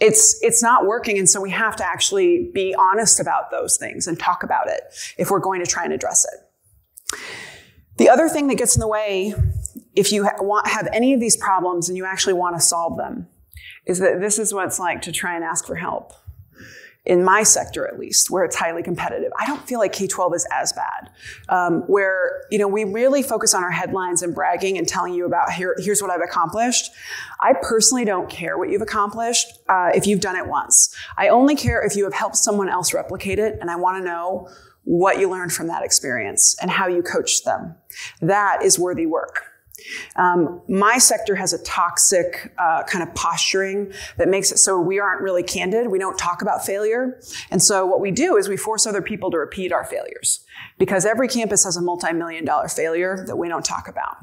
[0.00, 4.06] It's, it's not working, and so we have to actually be honest about those things
[4.06, 4.82] and talk about it
[5.16, 7.18] if we're going to try and address it.
[7.98, 9.34] The other thing that gets in the way,
[9.94, 12.96] if you ha- want, have any of these problems and you actually want to solve
[12.96, 13.28] them,
[13.86, 16.12] is that this is what it's like to try and ask for help.
[17.04, 20.36] In my sector, at least, where it's highly competitive, I don't feel like K 12
[20.36, 21.10] is as bad.
[21.48, 25.26] Um, where, you know, we really focus on our headlines and bragging and telling you
[25.26, 26.92] about here, here's what I've accomplished.
[27.40, 30.94] I personally don't care what you've accomplished uh, if you've done it once.
[31.18, 34.04] I only care if you have helped someone else replicate it, and I want to
[34.04, 34.48] know
[34.84, 37.74] what you learned from that experience and how you coached them.
[38.20, 39.51] That is worthy work.
[40.16, 44.98] Um, my sector has a toxic uh, kind of posturing that makes it so we
[44.98, 45.88] aren't really candid.
[45.88, 47.20] We don't talk about failure.
[47.50, 50.44] And so what we do is we force other people to repeat our failures
[50.78, 54.16] because every campus has a multi-million dollar failure that we don't talk about.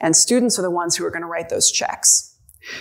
[0.00, 2.30] And students are the ones who are going to write those checks.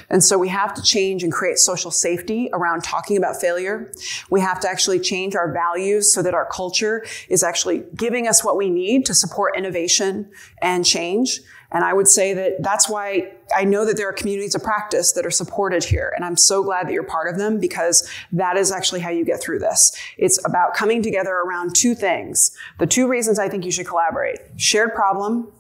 [0.10, 3.92] And so we have to change and create social safety around talking about failure.
[4.30, 8.44] We have to actually change our values so that our culture is actually giving us
[8.44, 10.30] what we need to support innovation
[10.62, 11.40] and change.
[11.72, 15.12] And I would say that that's why I know that there are communities of practice
[15.14, 16.12] that are supported here.
[16.16, 19.24] And I'm so glad that you're part of them because that is actually how you
[19.24, 19.96] get through this.
[20.18, 22.52] It's about coming together around two things.
[22.80, 25.52] The two reasons I think you should collaborate shared problem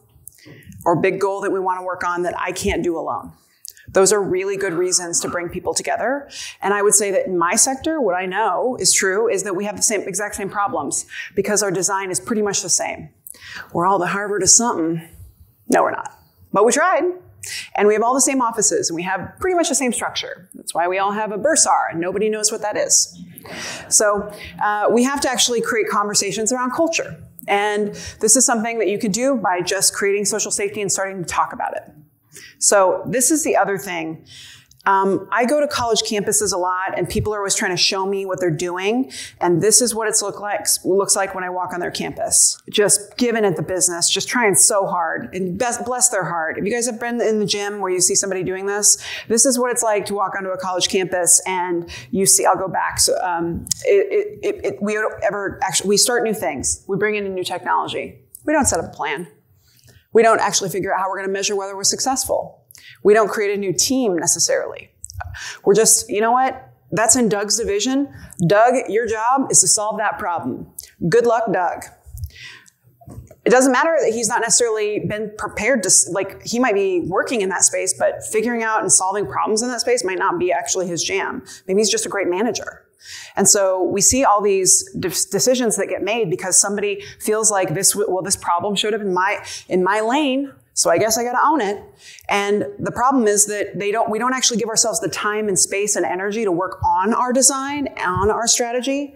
[0.86, 3.34] or big goal that we want to work on that I can't do alone.
[3.92, 6.30] Those are really good reasons to bring people together.
[6.62, 9.56] And I would say that in my sector, what I know is true is that
[9.56, 13.10] we have the same exact same problems because our design is pretty much the same.
[13.74, 15.08] We're all the Harvard of something
[15.70, 16.20] no, we're not.
[16.52, 17.04] But we tried.
[17.76, 20.50] And we have all the same offices and we have pretty much the same structure.
[20.54, 23.18] That's why we all have a bursar and nobody knows what that is.
[23.88, 24.30] So
[24.62, 27.24] uh, we have to actually create conversations around culture.
[27.48, 31.24] And this is something that you could do by just creating social safety and starting
[31.24, 31.84] to talk about it.
[32.60, 34.26] So this is the other thing
[34.90, 38.06] um, I go to college campuses a lot, and people are always trying to show
[38.08, 39.12] me what they're doing.
[39.40, 42.60] And this is what it's look like looks like when I walk on their campus.
[42.70, 46.58] Just giving it the business, just trying so hard, and best, bless their heart.
[46.58, 48.98] If you guys have been in the gym where you see somebody doing this,
[49.28, 52.48] this is what it's like to walk onto a college campus, and you see.
[52.50, 53.00] I'll go back.
[53.00, 56.84] So um, it, it, it, we ever actually we start new things.
[56.88, 58.24] We bring in a new technology.
[58.46, 59.28] We don't set up a plan.
[60.14, 62.59] We don't actually figure out how we're going to measure whether we're successful.
[63.04, 64.92] We don't create a new team necessarily.
[65.64, 66.66] We're just, you know what?
[66.92, 68.12] That's in Doug's division.
[68.48, 70.68] Doug, your job is to solve that problem.
[71.08, 71.84] Good luck, Doug.
[73.46, 77.42] it doesn't matter that he's not necessarily been prepared to like he might be working
[77.42, 80.52] in that space but figuring out and solving problems in that space might not be
[80.52, 82.84] actually his jam maybe he's just a great manager
[83.38, 87.74] and so we see all these de- decisions that get made because somebody feels like
[87.74, 91.26] this well this problem showed up in my in my lane so I guess I
[91.26, 91.84] got to own it.
[92.30, 95.60] And the problem is that they don't we don't actually give ourselves the time and
[95.60, 99.14] space and energy to work on our design, on our strategy.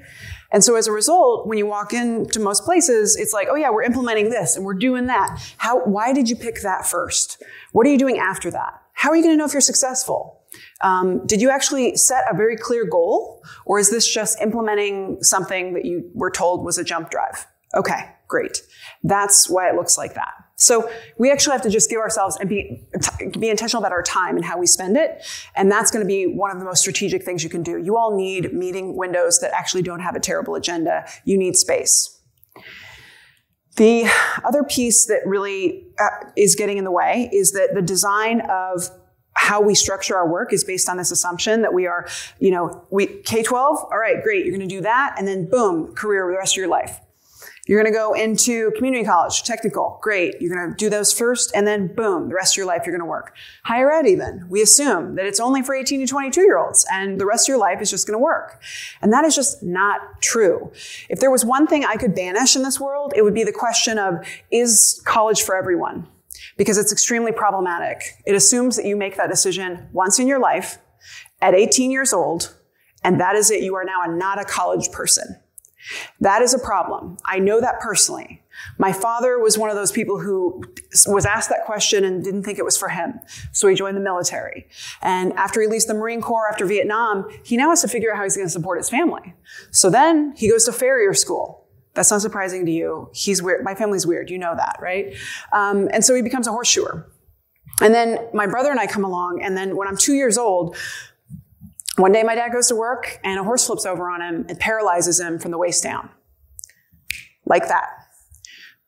[0.51, 3.69] And so as a result, when you walk into most places, it's like, oh yeah,
[3.69, 5.39] we're implementing this and we're doing that.
[5.55, 7.41] How, why did you pick that first?
[7.71, 8.81] What are you doing after that?
[8.91, 10.41] How are you going to know if you're successful?
[10.81, 13.41] Um, did you actually set a very clear goal?
[13.65, 17.47] Or is this just implementing something that you were told was a jump drive?
[17.73, 18.61] Okay, great.
[19.01, 20.33] That's why it looks like that.
[20.55, 22.85] So we actually have to just give ourselves and be,
[23.39, 25.25] be intentional about our time and how we spend it.
[25.55, 27.77] And that's going to be one of the most strategic things you can do.
[27.77, 31.05] You all need meeting windows that actually don't have a terrible agenda.
[31.25, 32.19] You need space.
[33.75, 34.07] The
[34.43, 38.87] other piece that really uh, is getting in the way is that the design of
[39.35, 42.07] how we structure our work is based on this assumption that we are,
[42.39, 45.95] you know, we K-12, all right, great, you're going to do that, and then boom,
[45.95, 46.99] career the rest of your life.
[47.65, 50.41] You're going to go into community college, technical, great.
[50.41, 52.91] You're going to do those first, and then boom, the rest of your life you're
[52.91, 53.33] going to work.
[53.63, 57.21] Higher ed, even, we assume that it's only for 18 to 22 year olds, and
[57.21, 58.61] the rest of your life is just going to work.
[59.01, 60.73] And that is just not true.
[61.07, 63.53] If there was one thing I could banish in this world, it would be the
[63.53, 66.05] question of is college for everyone?
[66.57, 68.17] Because it's extremely problematic.
[68.25, 70.79] It assumes that you make that decision once in your life
[71.41, 72.53] at 18 years old,
[73.05, 73.63] and that is it.
[73.63, 75.37] You are now not a college person.
[76.19, 77.17] That is a problem.
[77.25, 78.41] I know that personally.
[78.77, 80.63] My father was one of those people who
[81.07, 83.19] was asked that question and didn't think it was for him.
[83.51, 84.67] So he joined the military.
[85.01, 88.17] And after he leaves the Marine Corps after Vietnam, he now has to figure out
[88.17, 89.33] how he's going to support his family.
[89.71, 91.67] So then he goes to farrier school.
[91.93, 93.09] That's not surprising to you.
[93.13, 93.63] He's weird.
[93.63, 94.29] My family's weird.
[94.29, 95.15] You know that, right?
[95.51, 97.07] Um, and so he becomes a horseshoer.
[97.81, 99.41] And then my brother and I come along.
[99.43, 100.75] And then when I'm two years old,
[101.97, 104.59] one day, my dad goes to work and a horse flips over on him and
[104.59, 106.09] paralyzes him from the waist down.
[107.45, 107.87] Like that.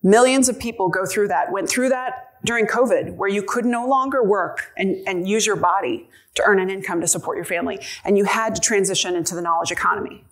[0.01, 3.87] Millions of people go through that, went through that during COVID, where you could no
[3.87, 7.79] longer work and, and use your body to earn an income to support your family.
[8.03, 10.23] And you had to transition into the knowledge economy.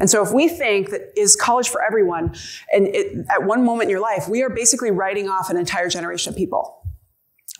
[0.00, 2.34] And so if we think that is college for everyone,
[2.72, 5.88] and it, at one moment in your life, we are basically writing off an entire
[5.88, 6.82] generation of people.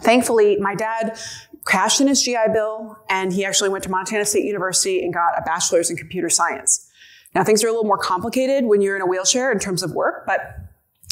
[0.03, 1.19] Thankfully, my dad
[1.67, 5.39] cashed in his GI Bill and he actually went to Montana State University and got
[5.39, 6.91] a bachelor's in computer science.
[7.35, 9.93] Now things are a little more complicated when you're in a wheelchair in terms of
[9.93, 10.41] work, but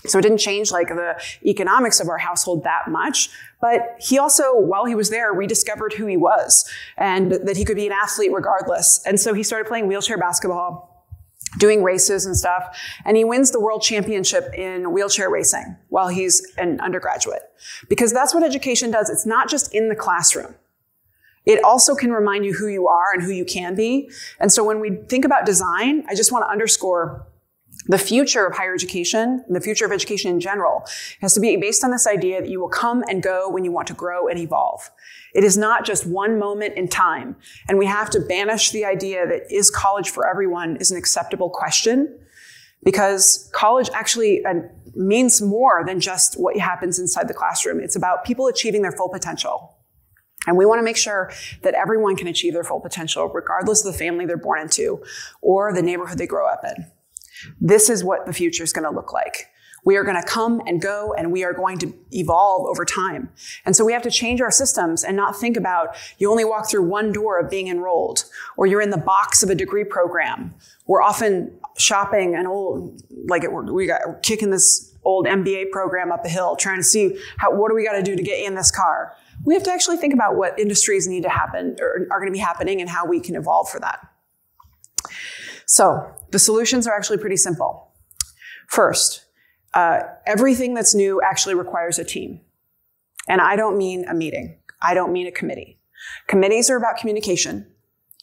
[0.07, 3.31] so it didn't change like the economics of our household that much.
[3.61, 7.77] But he also, while he was there, rediscovered who he was and that he could
[7.77, 9.01] be an athlete regardless.
[9.05, 10.98] And so he started playing wheelchair basketball
[11.59, 12.77] doing races and stuff.
[13.05, 17.43] And he wins the world championship in wheelchair racing while he's an undergraduate.
[17.89, 19.11] Because that's what education does.
[19.11, 20.55] It's not just in the classroom.
[21.45, 24.11] It also can remind you who you are and who you can be.
[24.39, 27.27] And so when we think about design, I just want to underscore
[27.89, 30.85] the future of higher education, the future of education in general,
[31.21, 33.73] has to be based on this idea that you will come and go when you
[33.73, 34.91] want to grow and evolve.
[35.35, 37.37] It is not just one moment in time.
[37.67, 41.49] And we have to banish the idea that is college for everyone is an acceptable
[41.49, 42.19] question
[42.85, 44.55] because college actually uh,
[44.95, 47.81] means more than just what happens inside the classroom.
[47.81, 49.75] It's about people achieving their full potential.
[50.47, 53.93] And we want to make sure that everyone can achieve their full potential, regardless of
[53.93, 55.03] the family they're born into
[55.43, 56.91] or the neighborhood they grow up in.
[57.61, 59.49] This is what the future is going to look like.
[59.85, 63.31] We are going to come and go and we are going to evolve over time.
[63.65, 66.69] And so we have to change our systems and not think about you only walk
[66.69, 68.25] through one door of being enrolled
[68.57, 70.55] or you're in the box of a degree program.
[70.87, 76.13] We're often shopping an old, like it, we got we're kicking this old MBA program
[76.13, 78.45] up a hill trying to see how, what do we got to do to get
[78.45, 79.15] in this car?
[79.45, 82.33] We have to actually think about what industries need to happen or are going to
[82.33, 84.07] be happening and how we can evolve for that.
[85.69, 87.93] So the solutions are actually pretty simple.
[88.69, 89.27] First,
[89.75, 92.41] uh, everything that's new actually requires a team.
[93.29, 94.59] And I don't mean a meeting.
[94.83, 95.79] I don't mean a committee.
[96.27, 97.67] Committees are about communication.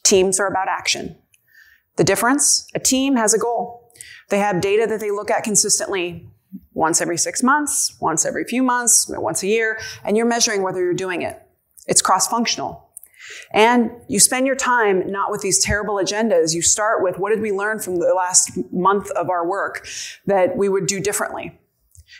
[0.02, 1.16] Teams are about action.
[1.96, 2.66] The difference?
[2.74, 3.92] A team has a goal.
[4.28, 6.28] They have data that they look at consistently
[6.74, 10.80] once every six months, once every few months, once a year, and you're measuring whether
[10.80, 11.40] you're doing it.
[11.86, 12.85] It's cross-functional.
[13.52, 16.54] And you spend your time not with these terrible agendas.
[16.54, 19.86] You start with what did we learn from the last month of our work
[20.26, 21.58] that we would do differently?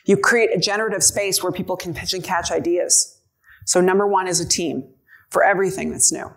[0.05, 3.21] You create a generative space where people can pitch and catch ideas.
[3.65, 4.89] So number one is a team
[5.31, 6.33] for everything that's new.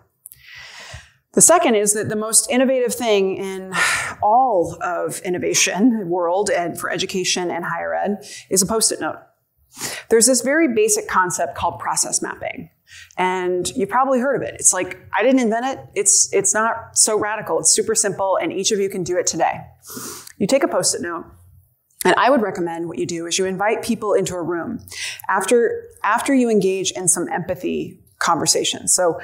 [1.32, 3.72] The second is that the most innovative thing in
[4.20, 9.18] all of innovation world and for education and higher ed is a post-it note.
[10.08, 12.70] There's this very basic concept called process mapping.
[13.16, 14.54] And you've probably heard of it.
[14.54, 15.78] It's like I didn't invent it.
[15.94, 17.58] It's it's not so radical.
[17.58, 19.60] It's super simple and each of you can do it today.
[20.38, 21.26] You take a post-it note
[22.04, 24.80] and I would recommend what you do is you invite people into a room
[25.28, 28.88] after after you engage in some empathy conversation.
[28.88, 29.20] So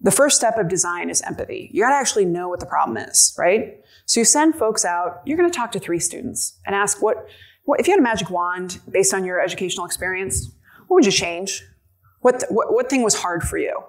[0.00, 1.70] the first step of design is empathy.
[1.72, 3.80] You got to actually know what the problem is, right?
[4.06, 7.26] So you send folks out, you're going to talk to three students and ask what,
[7.64, 10.50] what, if you had a magic wand based on your educational experience,
[10.86, 11.64] what would you change?
[12.20, 13.80] What, what, what thing was hard for you?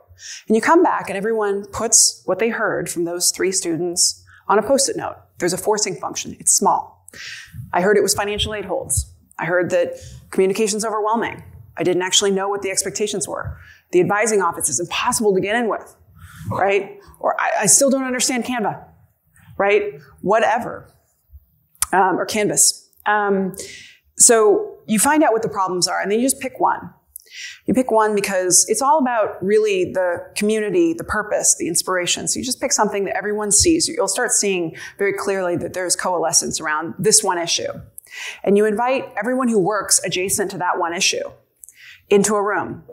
[0.48, 4.60] And you come back and everyone puts what they heard from those three students on
[4.60, 5.16] a post-it note.
[5.38, 6.36] There's a forcing function.
[6.40, 7.08] It's small.
[7.74, 9.12] I heard it was financial aid holds.
[9.38, 9.96] I heard that
[10.32, 11.44] communication's overwhelming.
[11.78, 13.58] I didn't actually know what the expectations were.
[13.92, 15.96] The advising office is impossible to get in with,
[16.52, 17.00] right?
[17.20, 18.86] Or I, I still don't understand Canva
[19.60, 20.00] right?
[20.22, 20.88] Whatever.
[21.94, 22.90] Um, or Canvas.
[23.06, 23.56] Um,
[24.18, 26.92] so you find out what the problems are, and then you just pick one.
[27.66, 32.28] You pick one because it's all about really the community, the purpose, the inspiration.
[32.28, 33.88] So you just pick something that everyone sees.
[33.88, 37.72] You'll start seeing very clearly that there's coalescence around this one issue.
[38.44, 41.30] And you invite everyone who works adjacent to that one issue
[42.10, 42.84] into a room.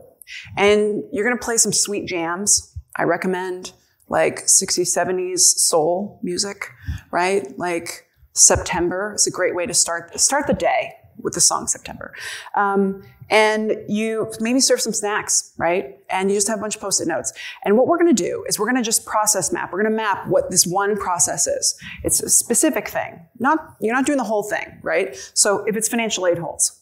[0.56, 2.74] And you're going to play some sweet jams.
[2.96, 3.72] I recommend
[4.08, 6.70] like 60s, 70s soul music,
[7.10, 7.58] right?
[7.58, 10.92] Like September is a great way to start start the day
[11.26, 12.14] with the song September.
[12.54, 15.98] Um, and you maybe serve some snacks, right?
[16.08, 17.32] And you just have a bunch of post-it notes.
[17.64, 19.72] And what we're to do is we're to just process map.
[19.72, 21.76] We're to map what this one process is.
[22.04, 23.20] It's a specific thing.
[23.40, 25.16] Not you're not doing the whole thing, right?
[25.34, 26.80] So if it's financial aid holds,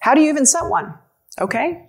[0.00, 0.94] how do you even set one?
[1.40, 1.88] Okay,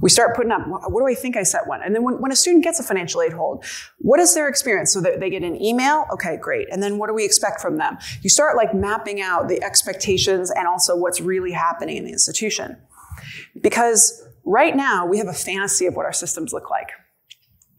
[0.00, 1.82] we start putting up, what do I think I set one?
[1.82, 3.64] And then when, when a student gets a financial aid hold,
[3.98, 4.92] what is their experience?
[4.92, 6.06] So that they get an email?
[6.12, 6.68] Okay, great.
[6.70, 7.98] And then what do we expect from them?
[8.22, 12.76] You start like mapping out the expectations and also what's really happening in the institution.
[13.60, 16.90] Because right now we have a fantasy of what our systems look like.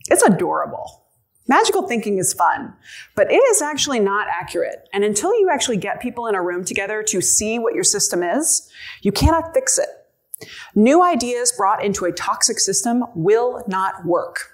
[0.09, 1.05] It's adorable.
[1.47, 2.75] Magical thinking is fun,
[3.15, 4.87] but it is actually not accurate.
[4.93, 8.21] And until you actually get people in a room together to see what your system
[8.21, 8.69] is,
[9.01, 9.89] you cannot fix it.
[10.75, 14.51] New ideas brought into a toxic system will not work.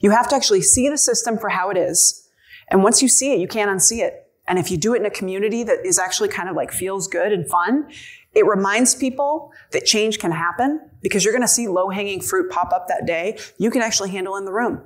[0.00, 2.28] You have to actually see the system for how it is.
[2.70, 4.26] And once you see it, you can't unsee it.
[4.48, 7.08] And if you do it in a community that is actually kind of like feels
[7.08, 7.90] good and fun,
[8.32, 12.50] it reminds people that change can happen because you're going to see low hanging fruit
[12.50, 14.82] pop up that day you can actually handle in the room.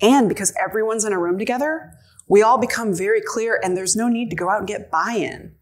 [0.00, 1.92] And because everyone's in a room together,
[2.28, 5.14] we all become very clear and there's no need to go out and get buy
[5.16, 5.54] in.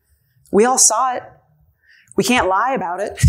[0.52, 1.22] We all saw it.
[2.16, 3.22] We can't lie about it.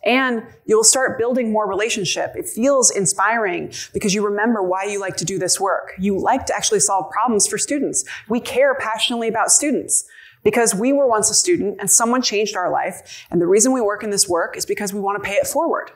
[0.04, 2.32] and you'll start building more relationship.
[2.34, 5.92] It feels inspiring because you remember why you like to do this work.
[5.98, 8.04] You like to actually solve problems for students.
[8.28, 10.06] We care passionately about students
[10.44, 13.26] because we were once a student and someone changed our life.
[13.30, 15.46] And the reason we work in this work is because we want to pay it
[15.46, 15.90] forward.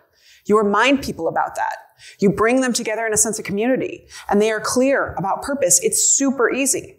[0.45, 1.77] You remind people about that.
[2.19, 5.81] You bring them together in a sense of community and they are clear about purpose.
[5.83, 6.97] It's super easy.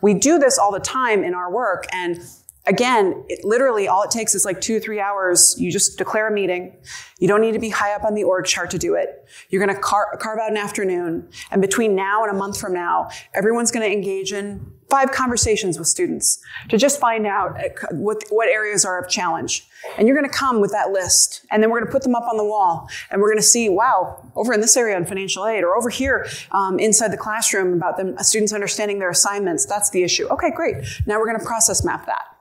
[0.00, 2.20] We do this all the time in our work and
[2.66, 5.56] Again, it literally all it takes is like two, three hours.
[5.58, 6.76] You just declare a meeting.
[7.18, 9.28] You don't need to be high up on the org chart to do it.
[9.50, 11.28] You're going to car- carve out an afternoon.
[11.50, 15.76] And between now and a month from now, everyone's going to engage in five conversations
[15.76, 19.66] with students to just find out uh, what, what areas are of challenge.
[19.98, 21.44] And you're going to come with that list.
[21.50, 22.88] And then we're going to put them up on the wall.
[23.10, 25.90] And we're going to see, wow, over in this area on financial aid, or over
[25.90, 29.66] here um, inside the classroom about them, students understanding their assignments.
[29.66, 30.28] That's the issue.
[30.28, 30.76] Okay, great.
[31.06, 32.31] Now we're going to process map that.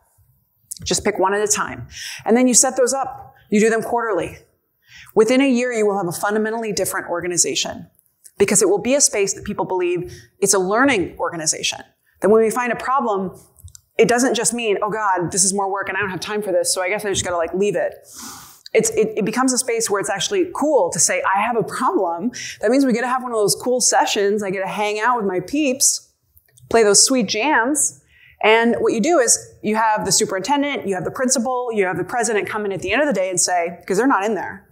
[0.84, 1.88] Just pick one at a time.
[2.26, 3.36] And then you set those up.
[3.50, 4.38] You do them quarterly.
[5.16, 7.88] Within a year, you will have a fundamentally different organization
[8.38, 11.80] because it will be a space that people believe it's a learning organization.
[12.22, 13.40] That when we find a problem,
[13.98, 16.42] it doesn't just mean, oh God, this is more work and I don't have time
[16.42, 17.94] for this, so I guess I just gotta like leave it.
[18.74, 21.64] It's, it, it, becomes a space where it's actually cool to say, I have a
[21.64, 22.32] problem.
[22.62, 24.42] That means we get to have one of those cool sessions.
[24.42, 26.10] I get to hang out with my peeps,
[26.70, 28.02] play those sweet jams,
[28.42, 31.98] and what you do is you have the superintendent, you have the principal, you have
[31.98, 34.24] the president come in at the end of the day and say, because they're not
[34.24, 34.68] in there,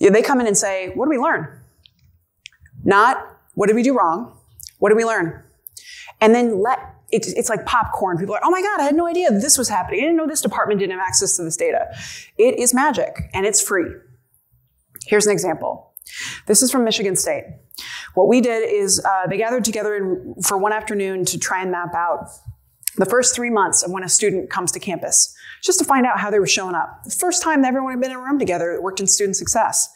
[0.00, 1.60] they come in and say, what did we learn?
[2.84, 3.18] Not,
[3.54, 4.36] what did we do wrong?
[4.78, 5.44] What did we learn?
[6.20, 6.78] And then let,
[7.12, 8.18] it, it's like popcorn.
[8.18, 10.00] People are, oh my God, I had no idea this was happening.
[10.00, 11.86] I didn't know this department didn't have access to this data.
[12.38, 13.86] It is magic and it's free.
[15.06, 15.94] Here's an example.
[16.46, 17.44] This is from Michigan State.
[18.14, 21.70] What we did is uh, they gathered together in, for one afternoon to try and
[21.70, 22.28] map out
[22.96, 26.20] the first three months of when a student comes to campus, just to find out
[26.20, 27.02] how they were showing up.
[27.04, 29.36] The first time that everyone had been in a room together that worked in student
[29.36, 29.88] success.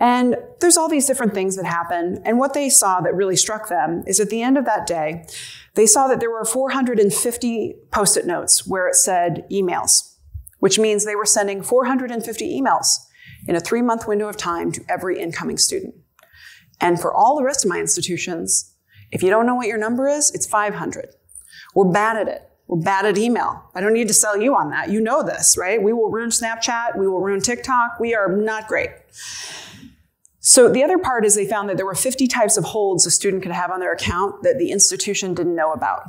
[0.00, 2.20] And there's all these different things that happen.
[2.24, 5.26] And what they saw that really struck them is at the end of that day,
[5.74, 10.16] they saw that there were 450 post it notes where it said emails,
[10.58, 12.96] which means they were sending 450 emails
[13.46, 15.94] in a three month window of time to every incoming student.
[16.80, 18.74] And for all the rest of my institutions,
[19.12, 21.14] if you don't know what your number is, it's 500.
[21.74, 22.48] We're bad at it.
[22.66, 23.70] We're bad at email.
[23.74, 24.90] I don't need to sell you on that.
[24.90, 25.82] You know this, right?
[25.82, 26.96] We will ruin Snapchat.
[26.98, 28.00] We will ruin TikTok.
[28.00, 28.90] We are not great.
[30.40, 33.10] So the other part is they found that there were 50 types of holds a
[33.10, 36.02] student could have on their account that the institution didn't know about.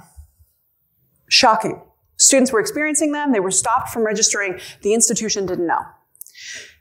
[1.30, 1.82] Shocking.
[2.18, 3.32] Students were experiencing them.
[3.32, 4.60] They were stopped from registering.
[4.82, 5.80] The institution didn't know.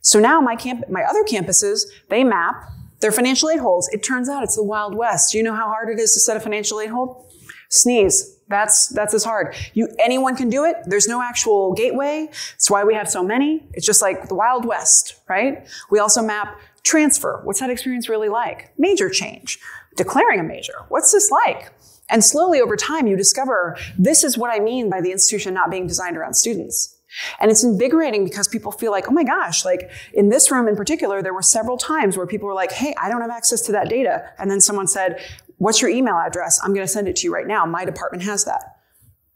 [0.03, 2.57] So now my camp, my other campuses, they map
[3.01, 3.89] their financial aid holds.
[3.93, 5.33] It turns out it's the Wild West.
[5.33, 7.27] Do you know how hard it is to set a financial aid hold?
[7.71, 8.39] Sneeze.
[8.55, 9.57] That's that's as hard.
[9.75, 10.77] You anyone can do it.
[10.87, 12.29] There's no actual gateway.
[12.31, 13.67] That's why we have so many.
[13.73, 15.67] It's just like the Wild West, right?
[15.91, 17.41] We also map transfer.
[17.43, 18.73] What's that experience really like?
[18.79, 19.59] Major change.
[19.97, 20.75] Declaring a major.
[20.89, 21.73] What's this like?
[22.11, 25.69] And slowly over time, you discover this is what I mean by the institution not
[25.69, 26.97] being designed around students.
[27.41, 30.77] And it's invigorating because people feel like, oh my gosh, like in this room in
[30.77, 33.73] particular, there were several times where people were like, hey, I don't have access to
[33.73, 34.29] that data.
[34.39, 35.21] And then someone said,
[35.65, 36.61] what's your email address?
[36.63, 37.65] I'm going to send it to you right now.
[37.65, 38.77] My department has that.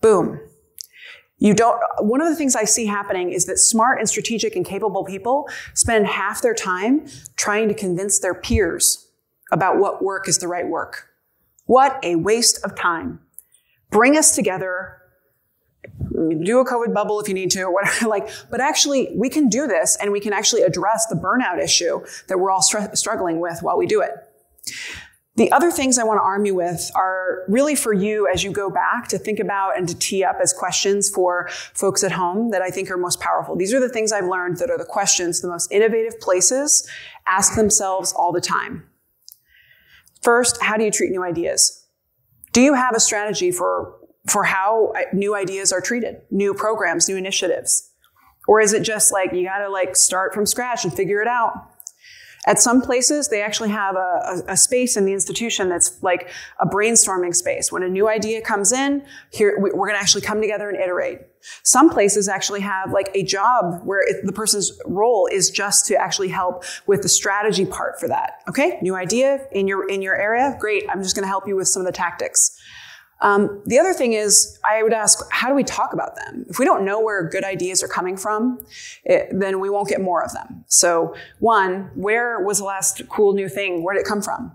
[0.03, 0.39] Boom.
[1.39, 4.67] You don't, one of the things I see happening is that smart and strategic and
[4.67, 7.07] capable people spend half their time
[7.37, 9.09] trying to convince their peers
[9.53, 11.09] about what work is the right work.
[11.65, 13.21] What a waste of time.
[13.91, 14.99] Bring us together.
[16.13, 18.07] Do a COVID bubble if you need to, or whatever.
[18.07, 22.05] Like, but actually, we can do this, and we can actually address the burnout issue
[22.27, 24.13] that we're all str- struggling with while we do it.
[25.39, 28.51] The other things I want to arm you with are really for you as you
[28.51, 32.51] go back to think about and to tee up as questions for folks at home
[32.51, 33.55] that I think are most powerful.
[33.55, 36.89] These are the things I've learned that are the questions the most innovative places
[37.29, 38.91] ask themselves all the time.
[40.23, 41.87] First, how do you treat new ideas?
[42.53, 43.95] Do you have a strategy for,
[44.27, 47.93] for how uh, new ideas are treated, new programs, new initiatives?
[48.49, 51.29] Or is it just like you got to like start from scratch and figure it
[51.29, 51.71] out?
[52.47, 53.99] At some places, they actually have a,
[54.49, 56.31] a, a, space in the institution that's like
[56.61, 57.73] a brainstorming space.
[57.73, 61.21] When a new idea comes in, here we're going to actually come together and iterate.
[61.63, 65.97] Some places actually have like a job where it, the person's role is just to
[65.97, 68.43] actually help with the strategy part for that.
[68.49, 70.85] Okay, new idea in your in your area, great.
[70.91, 72.58] I'm just going to help you with some of the tactics.
[73.21, 76.47] Um, the other thing is, I would ask, how do we talk about them?
[76.49, 78.65] If we don't know where good ideas are coming from,
[79.05, 80.65] it, then we won't get more of them.
[80.69, 83.83] So, one, where was the last cool new thing?
[83.83, 84.53] Where did it come from?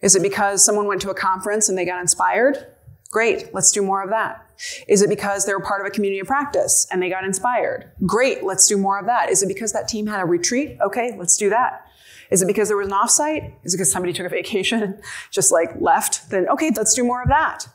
[0.00, 2.66] Is it because someone went to a conference and they got inspired?
[3.10, 4.42] Great, let's do more of that.
[4.88, 7.90] Is it because they were part of a community of practice and they got inspired?
[8.04, 9.30] Great, let's do more of that.
[9.30, 10.78] Is it because that team had a retreat?
[10.80, 11.86] Okay, let's do that.
[12.30, 13.52] Is it because there was an offsite?
[13.62, 14.98] Is it because somebody took a vacation,
[15.30, 16.30] just like left?
[16.30, 17.68] Then okay, let's do more of that.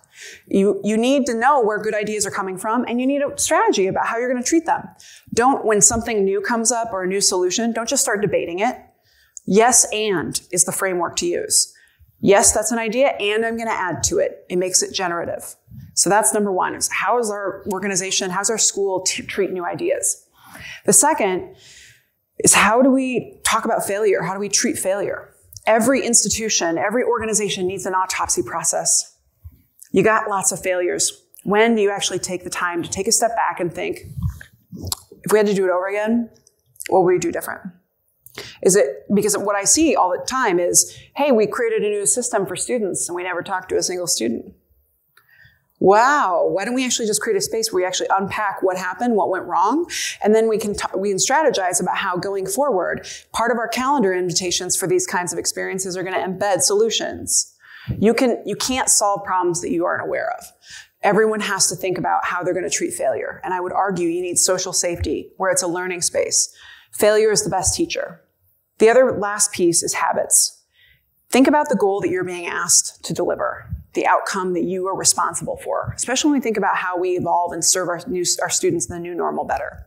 [0.47, 3.37] You, you need to know where good ideas are coming from and you need a
[3.37, 4.87] strategy about how you're going to treat them.
[5.33, 8.77] Don't, when something new comes up or a new solution, don't just start debating it.
[9.45, 11.73] Yes, and is the framework to use.
[12.19, 14.45] Yes, that's an idea, and I'm going to add to it.
[14.47, 15.55] It makes it generative.
[15.95, 19.65] So that's number one is how is our organization, how's our school t- treat new
[19.65, 20.27] ideas?
[20.85, 21.55] The second
[22.39, 24.21] is how do we talk about failure?
[24.21, 25.33] How do we treat failure?
[25.65, 29.10] Every institution, every organization needs an autopsy process.
[29.91, 31.23] You got lots of failures.
[31.43, 33.99] When do you actually take the time to take a step back and think,
[35.23, 36.29] if we had to do it over again,
[36.89, 37.61] what would we do different?
[38.63, 42.05] Is it because what I see all the time is, hey, we created a new
[42.05, 44.53] system for students and we never talked to a single student.
[45.79, 49.15] Wow, why don't we actually just create a space where we actually unpack what happened,
[49.15, 49.89] what went wrong,
[50.23, 54.13] and then we can we can strategize about how going forward, part of our calendar
[54.13, 57.55] invitations for these kinds of experiences are going to embed solutions.
[57.97, 60.45] You can you can't solve problems that you aren't aware of.
[61.03, 63.41] Everyone has to think about how they're going to treat failure.
[63.43, 66.55] And I would argue you need social safety where it's a learning space.
[66.91, 68.21] Failure is the best teacher.
[68.77, 70.63] The other last piece is habits.
[71.31, 74.95] Think about the goal that you're being asked to deliver, the outcome that you are
[74.95, 78.49] responsible for, especially when we think about how we evolve and serve our, new, our
[78.49, 79.85] students in the new normal better.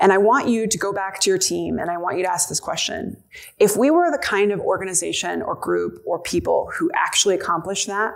[0.00, 2.30] And I want you to go back to your team and I want you to
[2.30, 3.22] ask this question.
[3.58, 8.14] If we were the kind of organization or group or people who actually accomplish that,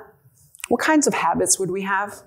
[0.69, 2.23] what kinds of habits would we have?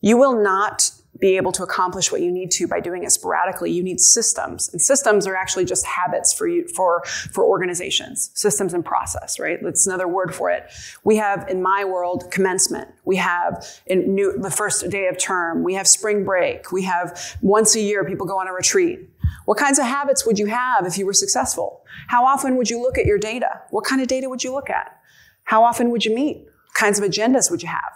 [0.00, 0.90] You will not
[1.20, 3.72] be able to accomplish what you need to by doing it sporadically.
[3.72, 4.68] You need systems.
[4.72, 7.02] And systems are actually just habits for you, for,
[7.32, 8.30] for organizations.
[8.34, 9.58] Systems and process, right?
[9.62, 10.70] That's another word for it.
[11.02, 12.88] We have, in my world, commencement.
[13.04, 15.64] We have in new, the first day of term.
[15.64, 16.70] We have spring break.
[16.70, 19.10] We have once a year people go on a retreat.
[19.44, 21.82] What kinds of habits would you have if you were successful?
[22.06, 23.62] How often would you look at your data?
[23.70, 24.94] What kind of data would you look at?
[25.44, 26.47] How often would you meet?
[26.74, 27.92] Kinds of agendas would you have?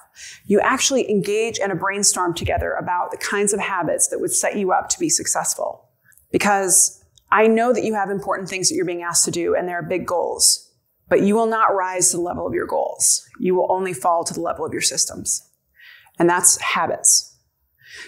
[0.47, 4.57] You actually engage in a brainstorm together about the kinds of habits that would set
[4.57, 5.89] you up to be successful.
[6.31, 9.69] Because I know that you have important things that you're being asked to do and
[9.69, 10.71] there are big goals,
[11.09, 13.27] but you will not rise to the level of your goals.
[13.39, 15.49] You will only fall to the level of your systems.
[16.19, 17.33] And that's habits.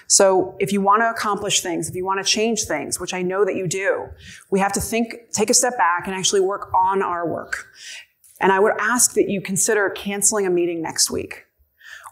[0.06, 3.22] So if you want to accomplish things, if you want to change things, which I
[3.22, 4.06] know that you do,
[4.50, 7.66] we have to think, take a step back and actually work on our work.
[8.44, 11.46] And I would ask that you consider canceling a meeting next week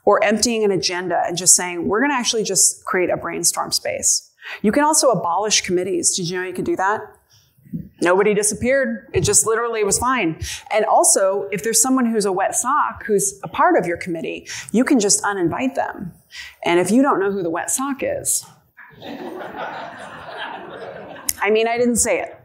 [0.07, 3.71] or emptying an agenda and just saying, we're going to actually just create a brainstorm
[3.71, 4.31] space.
[4.63, 6.17] You can also abolish committees.
[6.17, 7.03] Did you know you could do that?
[8.01, 9.11] Nobody disappeared.
[9.13, 10.41] It just literally was fine.
[10.73, 14.49] And also, if there's someone who's a wet sock who's a part of your committee,
[14.73, 16.15] you can just uninvite them.
[16.65, 18.47] And if you don't know who the wet sock is,
[21.43, 22.39] I mean, I didn't say it.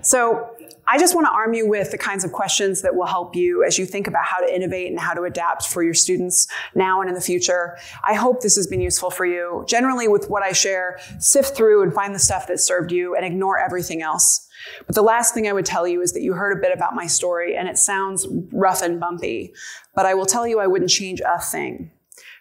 [0.00, 0.56] So
[0.92, 3.62] I just want to arm you with the kinds of questions that will help you
[3.62, 7.00] as you think about how to innovate and how to adapt for your students now
[7.00, 7.78] and in the future.
[8.02, 9.64] I hope this has been useful for you.
[9.68, 13.24] Generally, with what I share, sift through and find the stuff that served you and
[13.24, 14.48] ignore everything else.
[14.84, 16.96] But the last thing I would tell you is that you heard a bit about
[16.96, 19.54] my story and it sounds rough and bumpy,
[19.94, 21.92] but I will tell you I wouldn't change a thing.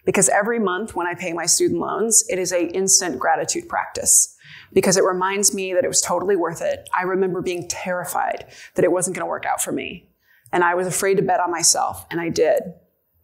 [0.06, 4.36] Because every month when I pay my student loans, it is a instant gratitude practice
[4.74, 6.90] because it reminds me that it was totally worth it.
[6.98, 8.46] I remember being terrified
[8.76, 10.10] that it wasn't going to work out for me.
[10.52, 12.62] And I was afraid to bet on myself, and I did.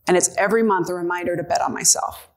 [0.07, 2.29] And it's every month a reminder to bet on myself.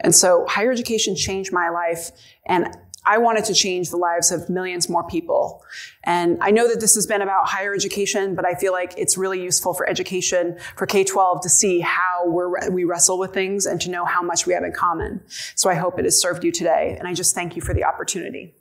[0.00, 2.10] And so higher education changed my life,
[2.46, 2.74] and
[3.04, 5.64] I wanted to change the lives of millions more people.
[6.04, 9.18] And I know that this has been about higher education, but I feel like it's
[9.18, 12.26] really useful for education, for K 12 to see how
[12.70, 15.20] we wrestle with things and to know how much we have in common.
[15.56, 16.96] So I hope it has served you today.
[16.98, 18.54] And I just thank you for the opportunity.